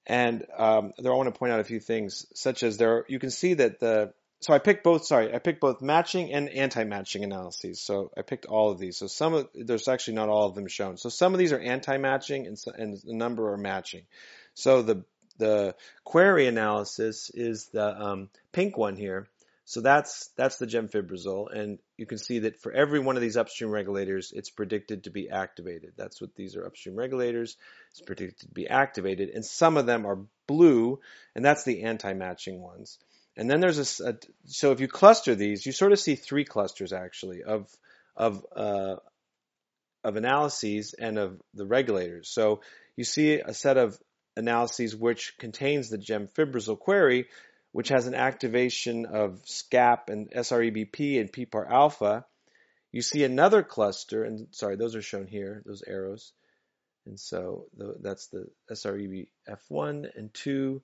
[0.06, 3.20] And um, there, I want to point out a few things, such as there, you
[3.20, 7.24] can see that the, so I picked both, sorry, I picked both matching and anti-matching
[7.24, 7.82] analyses.
[7.82, 8.98] So I picked all of these.
[8.98, 10.98] So some of, there's actually not all of them shown.
[10.98, 14.04] So some of these are anti-matching and, and a number are matching.
[14.54, 15.06] So the,
[15.38, 19.28] the query analysis is the um, pink one here.
[19.66, 23.38] So that's that's the gemfibrozil, and you can see that for every one of these
[23.38, 25.94] upstream regulators, it's predicted to be activated.
[25.96, 27.56] That's what these are upstream regulators.
[27.92, 31.00] It's predicted to be activated, and some of them are blue,
[31.34, 33.00] and that's the anti-matching ones.
[33.38, 34.16] And then there's a, a
[34.48, 37.70] so if you cluster these, you sort of see three clusters actually of
[38.18, 38.98] of uh,
[40.04, 42.28] of analyses and of the regulators.
[42.28, 42.60] So
[42.98, 43.98] you see a set of
[44.36, 47.28] analyses which contains the gemfibrozil query,
[47.74, 52.26] which has an activation of SCAP and SREBP and PPAR alpha,
[52.92, 56.32] you see another cluster, and sorry, those are shown here, those arrows.
[57.06, 60.82] And so the, that's the SREBF1 and 2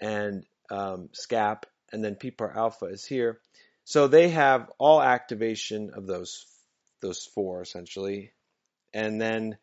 [0.00, 1.62] and um, SCAP,
[1.92, 3.38] and then PPAR alpha is here.
[3.84, 6.44] So they have all activation of those
[7.00, 8.32] those four essentially.
[8.94, 9.58] And then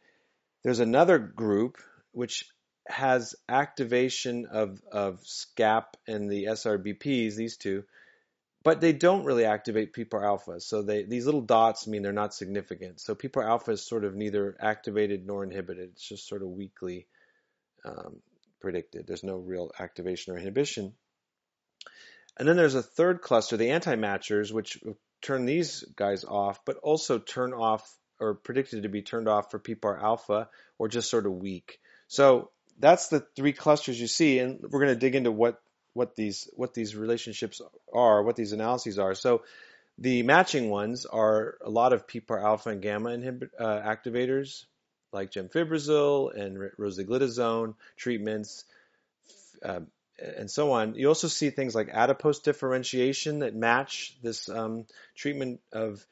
[0.63, 1.77] there's another group
[2.11, 2.45] which
[2.91, 7.83] has activation of, of SCAP and the SREBPs, these two,
[8.63, 10.59] but they don't really activate PPAR alpha.
[10.59, 12.99] So they, these little dots mean they're not significant.
[12.99, 15.89] So PPAR alpha is sort of neither activated nor inhibited.
[15.93, 17.07] It's just sort of weakly
[17.83, 18.21] um,
[18.59, 19.07] predicted.
[19.07, 20.93] There's no real activation or inhibition.
[22.37, 24.79] And then there's a third cluster, the anti-matchers, which
[25.21, 29.59] turn these guys off, but also turn off or predicted to be turned off for
[29.59, 31.79] PPAR alpha or just sort of weak.
[32.07, 35.61] So that's the three clusters you see, and we're going to dig into what
[35.93, 37.61] what these what these relationships
[37.93, 39.13] are, what these analyses are.
[39.13, 39.43] So
[39.97, 44.65] the matching ones are a lot of PPAR alpha and gamma inhibit, uh, activators
[45.13, 48.63] like gemfibrozil and rosiglitazone treatments,
[49.63, 49.81] uh,
[50.19, 50.95] and so on.
[50.95, 56.05] You also see things like adipose differentiation that match this um, treatment of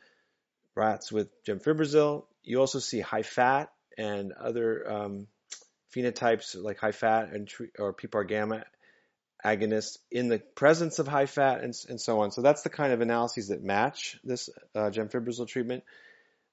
[0.75, 2.25] rats with gemfibrozil.
[2.43, 5.27] You also see high fat and other um,
[5.95, 8.63] phenotypes like high fat and or PPAR gamma
[9.43, 12.31] agonists in the presence of high fat and, and so on.
[12.31, 15.83] So that's the kind of analyses that match this uh, gemfibrozil treatment.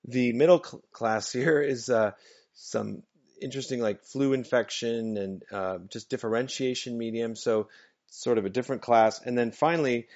[0.05, 2.13] The middle cl- class here is uh,
[2.55, 3.03] some
[3.43, 7.35] interesting like flu infection and uh, just differentiation medium.
[7.35, 7.69] So
[8.09, 9.21] sort of a different class.
[9.21, 10.07] And then finally,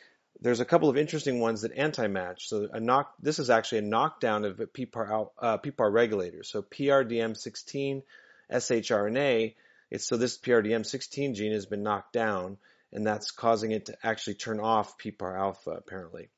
[0.41, 2.49] there's a couple of interesting ones that anti-match.
[2.49, 6.49] So a knock, this is actually a knockdown of PPAR, uh, PPAR regulators.
[6.49, 8.03] So PRDM16,
[8.51, 9.55] shRNA.
[9.90, 12.59] It's so this PRDM16 gene has been knocked down,
[12.92, 16.28] and that's causing it to actually turn off PPAR alpha apparently.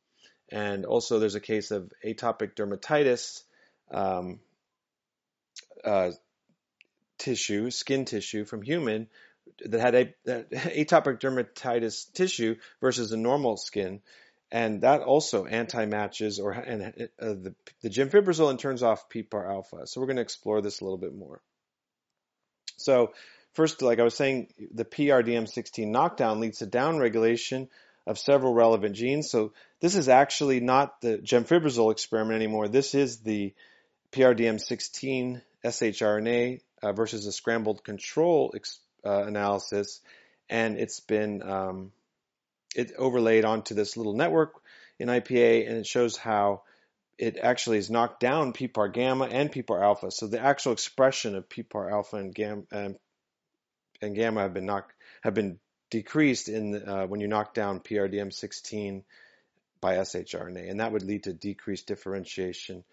[0.51, 3.43] And also, there's a case of atopic dermatitis
[3.91, 4.41] um,
[5.85, 6.13] uh,
[7.19, 9.09] tissue, skin tissue from human
[9.65, 14.01] that had a, that atopic dermatitis tissue versus a normal skin,
[14.51, 16.89] and that also anti-matches or and uh,
[17.19, 19.87] the the gemfibrozil and turns off PPAR alpha.
[19.87, 21.41] So we're going to explore this a little bit more.
[22.85, 23.13] So
[23.55, 27.69] first, like I was saying, the PRDM16 knockdown leads to downregulation
[28.07, 29.31] of several relevant genes.
[29.31, 32.69] So this is actually not the gemfibrozil experiment anymore.
[32.69, 33.55] This is the
[34.13, 40.01] PRDM16 shRNA uh, versus a scrambled control ex- uh, analysis,
[40.51, 41.93] and it's been um,
[42.75, 44.55] it overlaid onto this little network
[44.99, 46.63] in IPA, and it shows how
[47.19, 50.11] it actually has knocked down PPAR gamma and PPAR alpha.
[50.11, 52.97] So the actual expression of PPAR alpha and gamma and,
[54.01, 54.93] and gamma have been knocked
[55.23, 55.59] have been
[55.91, 59.03] decreased in uh, when you knock down PRDM16
[59.81, 62.85] by shRNA, and that would lead to decreased differentiation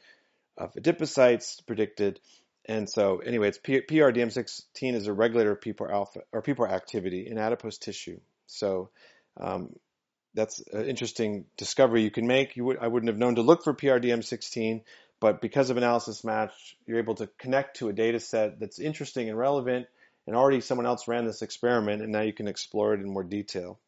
[0.58, 2.20] of adipocytes predicted.
[2.66, 7.28] And so, anyway, it's P- PRDM16 is a regulator of PPAR alpha or PPAR activity
[7.28, 8.20] in adipose tissue.
[8.48, 8.90] So,
[9.40, 9.74] um,
[10.34, 12.56] that's an interesting discovery you can make.
[12.56, 14.82] You would, I wouldn't have known to look for PRDM16,
[15.20, 19.30] but because of analysis match, you're able to connect to a data set that's interesting
[19.30, 19.88] and relevant,
[20.28, 23.24] and already someone else ran this experiment, and now you can explore it in more
[23.24, 23.80] detail.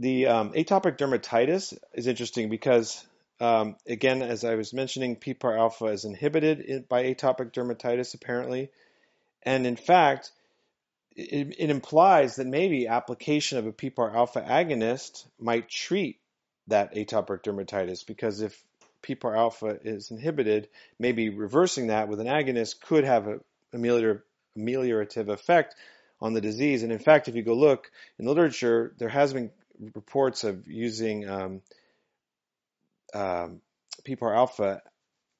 [0.00, 3.06] The um, atopic dermatitis is interesting because,
[3.38, 8.70] um, again, as I was mentioning, PPAR alpha is inhibited by atopic dermatitis apparently,
[9.44, 10.32] and in fact,
[11.16, 16.18] it, it implies that maybe application of a PPAR alpha agonist might treat
[16.68, 18.62] that atopic dermatitis because if
[19.02, 23.40] PPAR alpha is inhibited, maybe reversing that with an agonist could have a
[23.74, 25.74] ameliorative effect
[26.20, 26.82] on the disease.
[26.82, 29.50] And in fact, if you go look in the literature, there has been
[29.94, 31.62] reports of using um,
[33.12, 33.60] um,
[34.04, 34.82] PPAR alpha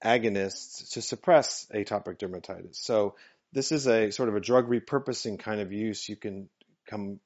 [0.05, 2.77] agonists to suppress atopic dermatitis.
[2.77, 3.15] So
[3.53, 6.49] this is a sort of a drug repurposing kind of use you can
[6.89, 7.21] come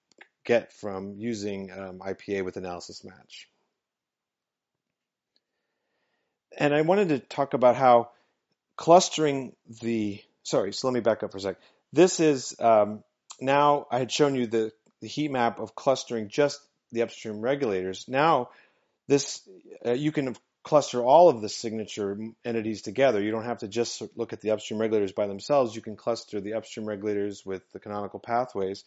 [0.45, 3.49] get from using um, IPA with analysis match.
[6.59, 8.11] And I wanted to talk about how
[8.77, 11.57] clustering the sorry, so let me back up for a sec.
[11.93, 13.03] This is um,
[13.41, 14.73] now I had shown you the,
[15.03, 16.61] the heat map of clustering just
[16.93, 18.07] the upstream regulators.
[18.09, 18.51] Now
[19.09, 19.47] this
[19.85, 20.37] uh, you can
[20.67, 23.23] cluster all of the signature entities together.
[23.23, 25.77] You don't have to just look at the upstream regulators by themselves.
[25.77, 28.83] You can cluster the upstream regulators with the canonical pathways,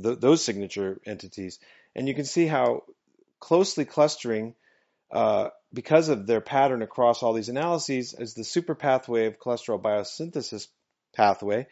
[0.00, 1.58] th- those signature entities.
[1.96, 2.84] And you can see how
[3.40, 4.54] closely clustering,
[5.10, 9.82] uh, because of their pattern across all these analyses, is the super pathway of cholesterol
[9.82, 10.68] biosynthesis
[11.12, 11.66] pathway.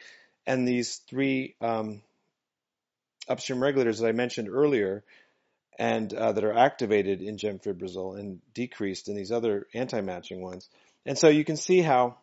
[0.48, 2.02] And these three um,
[3.28, 5.04] upstream regulators that I mentioned earlier
[5.78, 10.68] and uh, that are activated in gemfibrozil and decreased in these other anti-matching ones.
[11.06, 12.16] And so you can see how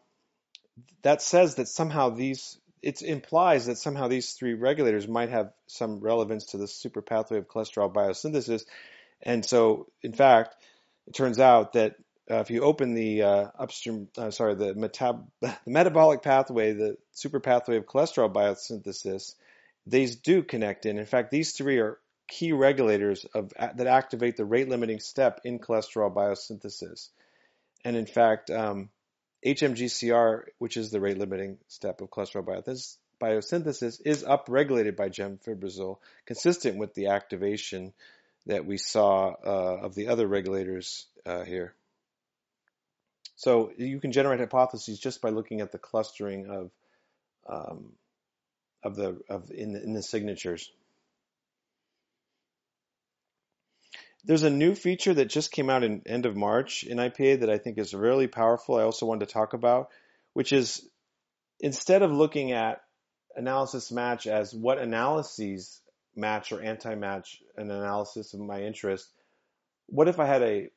[1.03, 6.01] that says that somehow these it implies that somehow these three regulators might have some
[6.01, 8.63] relevance to the super pathway of cholesterol biosynthesis.
[9.23, 10.55] And so, in fact,
[11.07, 11.95] it turns out that
[12.29, 16.97] uh, if you open the uh, upstream, uh, sorry, the, metab- the metabolic pathway, the
[17.11, 19.33] super pathway of cholesterol biosynthesis,
[19.87, 20.99] these do connect in.
[20.99, 21.97] In fact, these three are
[22.27, 27.09] key regulators of that activate the rate limiting step in cholesterol biosynthesis.
[27.83, 28.89] And in fact, um,
[29.45, 32.63] HMGCR, which is the rate limiting step of cholesterol
[33.21, 37.93] biosynthesis, is upregulated by gemfibrozil, consistent with the activation
[38.47, 41.75] that we saw uh, of the other regulators uh, here.
[43.35, 46.71] So you can generate hypotheses just by looking at the clustering of
[47.47, 47.91] um,
[48.81, 50.71] of the of in the, in the signatures.
[54.25, 57.49] There's a new feature that just came out in end of March in IPA that
[57.49, 58.75] I think is really powerful.
[58.75, 59.89] I also wanted to talk about,
[60.33, 60.87] which is
[61.59, 62.81] instead of looking at
[63.35, 65.79] analysis match as what analyses
[66.15, 69.07] match or anti-match an analysis of my interest,
[69.87, 70.69] what if I had a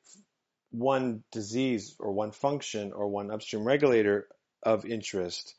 [0.71, 4.27] one disease or one function or one upstream regulator
[4.61, 5.55] of interest?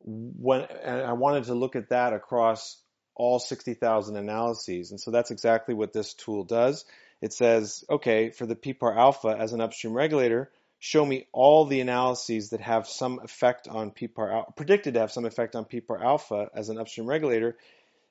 [0.00, 2.80] When and I wanted to look at that across
[3.14, 4.90] all 60,000 analyses.
[4.90, 6.84] And so that's exactly what this tool does
[7.24, 11.80] it says, okay, for the PPAR alpha as an upstream regulator, show me all the
[11.80, 16.50] analyses that have some effect on PPAR, predicted to have some effect on PPAR alpha
[16.54, 17.56] as an upstream regulator.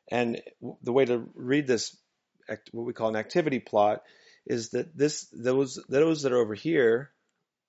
[0.10, 0.42] And
[0.82, 1.96] the way to read this,
[2.72, 4.02] what we call an activity plot,
[4.48, 7.12] is that this those those that are over here,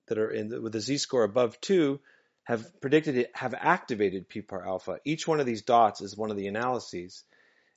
[0.07, 1.99] that are in the, with a z-score above two,
[2.45, 4.97] have predicted it, have activated PPAR alpha.
[5.05, 7.23] Each one of these dots is one of the analyses.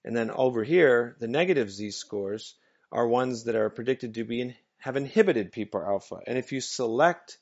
[0.07, 2.55] And then over here, the negative z-scores
[2.91, 6.20] are ones that are predicted to be in, have inhibited PPAR alpha.
[6.26, 7.39] And if you select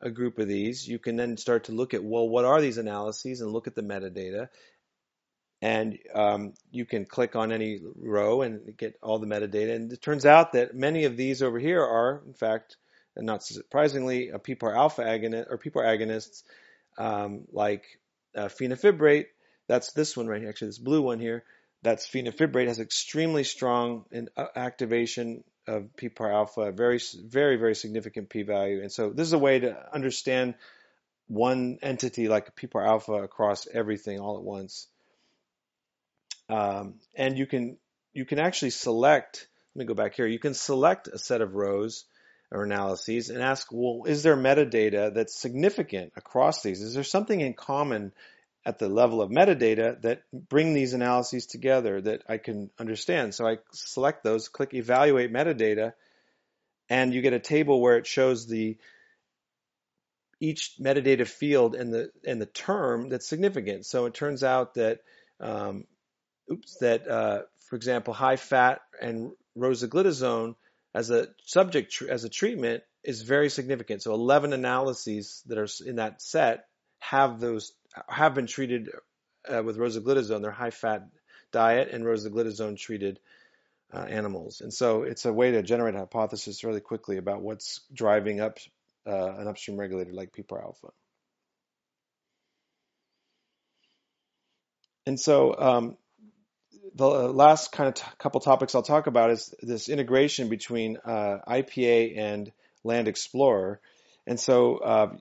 [0.00, 2.78] a group of these, you can then start to look at, well, what are these
[2.78, 4.48] analyses and look at the metadata.
[5.62, 9.74] And um, you can click on any row and get all the metadata.
[9.74, 12.76] And it turns out that many of these over here are, in fact,
[13.16, 16.42] and not surprisingly, a PPAR alpha agonist or PPAR agonists
[16.96, 17.84] um, like
[18.34, 19.26] uh, fenofibrate.
[19.68, 21.44] That's this one right here, actually, this blue one here
[21.82, 24.04] that's fenofibrate has extremely strong
[24.36, 28.82] uh, activation of PPAR alpha, very, very, very significant p-value.
[28.82, 30.54] And so this is a way to understand
[31.28, 34.88] one entity like PPAR alpha across everything all at once.
[36.48, 37.76] Um, and you can
[38.12, 39.46] you can actually select.
[39.74, 40.26] Let me go back here.
[40.26, 42.04] You can select a set of rows
[42.50, 46.82] or analyses and ask, well, is there metadata that's significant across these?
[46.82, 48.12] Is there something in common
[48.64, 53.34] at the level of metadata that bring these analyses together that I can understand.
[53.34, 55.94] So I select those, click evaluate metadata,
[56.88, 58.76] and you get a table where it shows the
[60.40, 63.86] each metadata field and the and the term that's significant.
[63.86, 65.00] So it turns out that
[65.38, 65.84] um,
[66.50, 70.54] oops that uh, for example high fat and rosiglitazone
[70.94, 74.02] as a subject as a treatment is very significant.
[74.02, 76.64] So 11 analyses that are in that set
[76.98, 77.72] have those
[78.08, 78.90] have been treated
[79.48, 81.08] uh, with rosiglitazone, their high fat
[81.52, 83.20] diet, and rosiglitazone treated
[83.92, 84.60] uh, animals.
[84.60, 88.58] And so it's a way to generate a hypothesis really quickly about what's driving up
[89.06, 90.88] uh, an upstream regulator like PPAR alpha.
[95.06, 95.96] And so um,
[96.94, 101.38] the last kind of t- couple topics I'll talk about is this integration between uh,
[101.48, 102.52] IPA and
[102.84, 103.80] Land Explorer.
[104.26, 105.16] And so uh,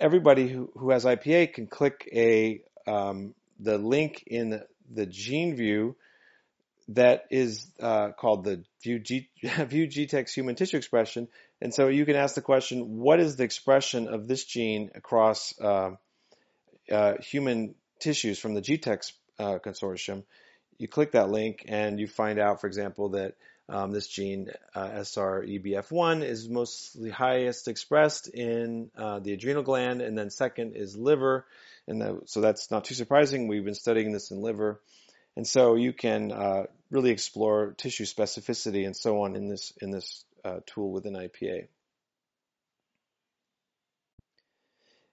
[0.00, 5.56] everybody who, who has IPA can click a um, the link in the, the gene
[5.56, 5.96] view
[6.88, 11.28] that is uh, called the view, G, view GTEx human tissue expression.
[11.60, 15.58] And so you can ask the question, what is the expression of this gene across
[15.60, 15.92] uh,
[16.90, 20.24] uh, human tissues from the GTEx uh, consortium?
[20.78, 23.34] You click that link and you find out, for example, that
[23.68, 30.16] um, this gene, uh, SREBF1, is mostly highest expressed in uh, the adrenal gland, and
[30.16, 31.46] then second is liver.
[31.88, 33.48] And the, so that's not too surprising.
[33.48, 34.80] We've been studying this in liver.
[35.36, 39.90] And so you can uh, really explore tissue specificity and so on in this, in
[39.90, 41.66] this uh, tool within IPA.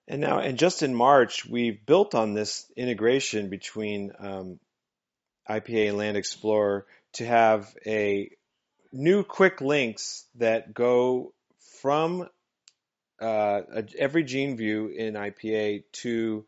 [0.08, 4.60] And now, and just in March, we've built on this integration between um,
[5.50, 8.30] IPA and Land Explorer to have a
[8.94, 11.34] new quick links that go
[11.82, 12.30] from
[13.20, 13.62] uh,
[13.98, 16.46] every gene view in IPA to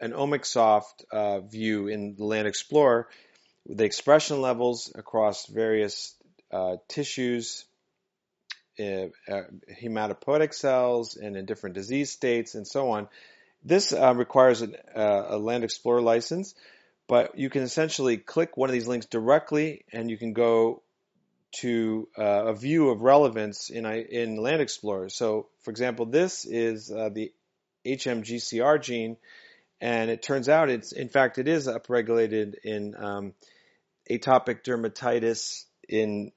[0.00, 3.08] an Omicsoft uh, view in Land Explorer,
[3.66, 6.14] the expression levels across various
[6.52, 7.64] uh, tissues,
[8.78, 9.42] uh, uh,
[9.82, 13.08] hematopoietic cells, and in different disease states, and so on.
[13.64, 16.54] This uh, requires an, a Land Explorer license,
[17.08, 20.82] but you can essentially click one of these links directly, and you can go
[21.60, 25.08] to uh, a view of relevance in in Land Explorer.
[25.08, 27.32] So, for example, this is uh, the
[27.86, 29.16] HMGCR gene,
[29.80, 33.34] and it turns out it's in fact it is upregulated in um,
[34.10, 36.32] atopic dermatitis in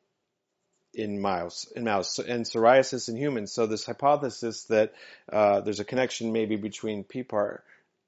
[0.93, 3.53] in mouse in mouse and psoriasis in humans.
[3.53, 4.93] So this hypothesis that
[5.31, 7.59] uh, there's a connection maybe between PPAR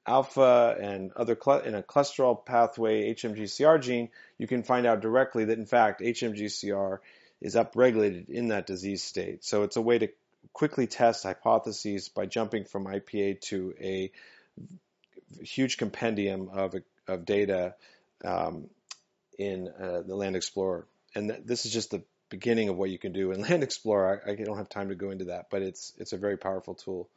[0.05, 5.57] alpha and other in a cholesterol pathway HMGCR gene, you can find out directly that
[5.57, 6.99] in fact HMGCR
[7.41, 9.43] is upregulated in that disease state.
[9.43, 10.09] So it's a way to
[10.51, 14.11] quickly test hypotheses by jumping from IPA to a
[15.41, 16.75] huge compendium of,
[17.07, 17.75] of data
[18.23, 18.69] um,
[19.37, 20.85] in uh, the Land Explorer.
[21.15, 24.21] And th- this is just the beginning of what you can do in Land Explorer.
[24.25, 26.75] I, I don't have time to go into that, but it's it's a very powerful
[26.75, 27.09] tool.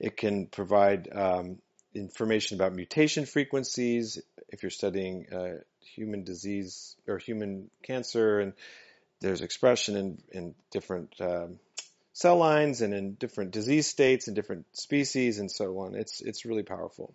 [0.00, 1.58] It can provide um,
[1.94, 8.54] information about mutation frequencies if you're studying uh, human disease or human cancer, and
[9.20, 11.58] there's expression in, in different um,
[12.12, 15.94] cell lines and in different disease states and different species and so on.
[15.94, 17.12] It's it's really powerful.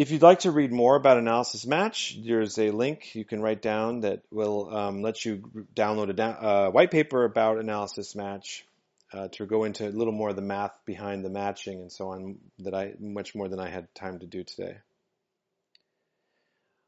[0.00, 3.60] If you'd like to read more about Analysis Match, there's a link you can write
[3.60, 8.64] down that will um, let you download a uh, white paper about Analysis Match
[9.12, 12.12] uh, to go into a little more of the math behind the matching and so
[12.12, 14.78] on that I much more than I had time to do today.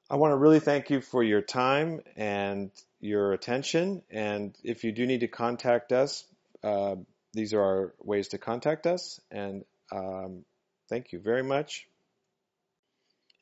[0.08, 4.00] I want to really thank you for your time and your attention.
[4.10, 6.24] And if you do need to contact us,
[6.64, 6.94] uh,
[7.34, 9.20] these are our ways to contact us.
[9.30, 10.46] And um,
[10.88, 11.86] thank you very much.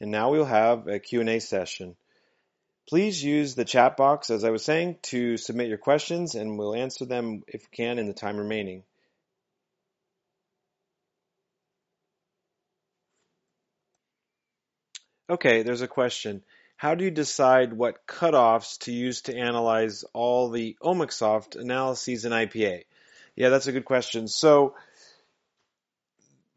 [0.01, 1.97] And now we'll have a Q&A session.
[2.89, 6.75] Please use the chat box, as I was saying, to submit your questions, and we'll
[6.75, 8.83] answer them if we can in the time remaining.
[15.29, 16.43] Okay, there's a question.
[16.77, 22.33] How do you decide what cutoffs to use to analyze all the Omicsoft analyses in
[22.33, 22.85] IPA?
[23.37, 24.27] Yeah, that's a good question.
[24.27, 24.75] So,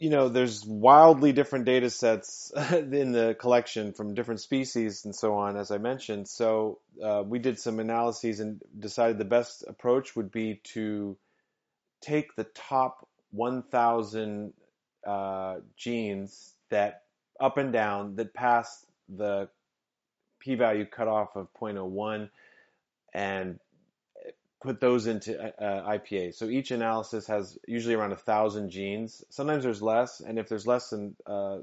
[0.04, 5.36] you know, there's wildly different data sets in the collection from different species and so
[5.36, 6.28] on, as I mentioned.
[6.28, 11.16] So uh, we did some analyses and decided the best approach would be to
[12.01, 14.51] take the top 1,000
[15.08, 17.04] uh, genes that
[17.39, 19.47] up and down that pass the
[20.41, 22.30] p-value cutoff of 0.01
[23.14, 23.58] and
[24.64, 26.34] put those into uh, IPA.
[26.34, 29.24] So each analysis has usually around a thousand genes.
[29.30, 31.57] Sometimes there's less, and if there's less than, uh,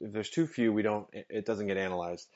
[0.00, 2.26] if there's too few, we don't, it doesn't get analyzed.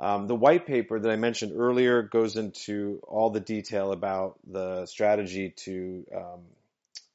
[0.00, 4.86] Um, the white paper that I mentioned earlier goes into all the detail about the
[4.86, 6.40] strategy to um,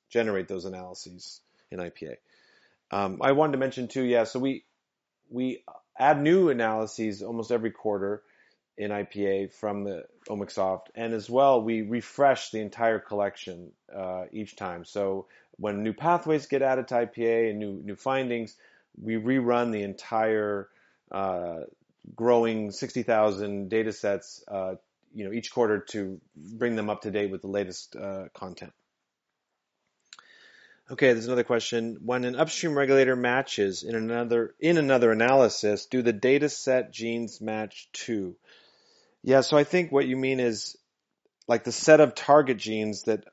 [0.10, 2.16] generate those analyses in IPA.
[2.92, 4.24] Um, I wanted to mention too, yeah.
[4.24, 4.64] So we
[5.30, 5.64] we
[6.00, 8.24] add new analyses almost every quarter
[8.80, 14.56] in IPA from the Omicsoft, and as well we refresh the entire collection uh, each
[14.56, 14.86] time.
[14.86, 15.28] So
[15.58, 18.56] when new pathways get added to IPA and new new findings,
[19.00, 20.70] we rerun the entire
[21.12, 21.62] uh,
[22.16, 24.76] growing 60,000 data sets, uh,
[25.14, 28.72] you know, each quarter to bring them up to date with the latest uh, content.
[30.92, 32.00] Okay, there's another question.
[32.04, 37.42] When an upstream regulator matches in another in another analysis, do the data set genes
[37.42, 38.36] match too?
[39.24, 40.78] Yeah, so I think what you mean is
[41.48, 43.26] like the set of target genes that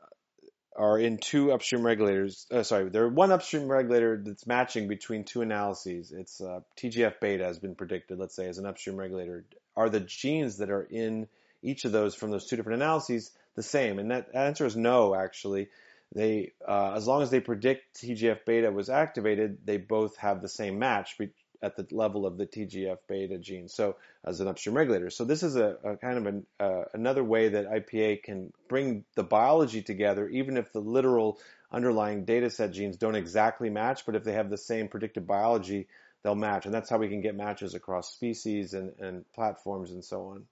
[0.77, 2.47] are in two upstream regulators.
[2.51, 6.13] Uh, sorry, there are one upstream regulator that's matching between two analyses.
[6.13, 9.45] It's uh, TGF beta has been predicted, let's say, as an upstream regulator.
[9.77, 11.29] Are the genes that are in
[11.63, 13.99] each of those from those two different analyses the same?
[13.99, 15.69] And that answer is no, actually.
[16.15, 20.49] They, uh, as long as they predict TGF beta was activated, they both have the
[20.49, 21.17] same match
[21.63, 23.69] at the level of the TGF beta gene.
[23.69, 25.11] So as an upstream regulator.
[25.11, 29.05] So this is a, a kind of an, uh, another way that IPA can bring
[29.15, 31.39] the biology together, even if the literal
[31.71, 35.89] underlying data set genes don't exactly match, but if they have the same predicted biology,
[36.23, 36.67] they'll match.
[36.67, 40.45] And that's how we can get matches across species and, and platforms and so on.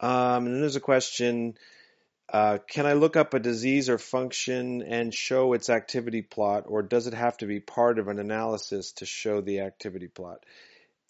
[0.00, 1.54] Um, and then there's a question,
[2.30, 6.82] uh, can I look up a disease or function and show its activity plot, or
[6.82, 10.44] does it have to be part of an analysis to show the activity plot?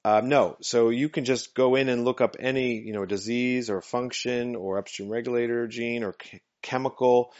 [0.04, 3.68] Um, no, so you can just go in and look up any, you know, disease
[3.68, 7.32] or function or upstream regulator gene or ch- chemical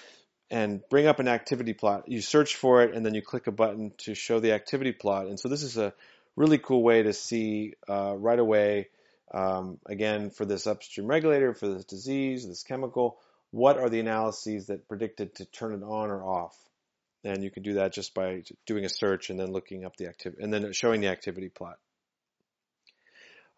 [0.51, 2.09] and bring up an activity plot.
[2.09, 5.27] You search for it and then you click a button to show the activity plot.
[5.27, 5.95] And so this is a
[6.35, 8.89] really cool way to see uh, right away,
[9.33, 13.19] um, again, for this upstream regulator, for this disease, this chemical,
[13.51, 16.57] what are the analyses that predicted to turn it on or off?
[17.25, 20.07] And you can do that just by doing a search and then looking up the
[20.07, 21.79] activity and then showing the activity plot.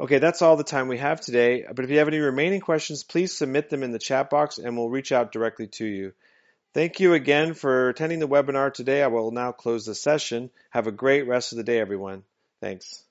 [0.00, 1.66] Okay, that's all the time we have today.
[1.70, 4.76] But if you have any remaining questions, please submit them in the chat box and
[4.76, 6.12] we'll reach out directly to you.
[6.72, 9.02] Thank you again for attending the webinar today.
[9.02, 10.50] I will now close the session.
[10.70, 12.22] Have a great rest of the day, everyone.
[12.62, 13.04] Thanks.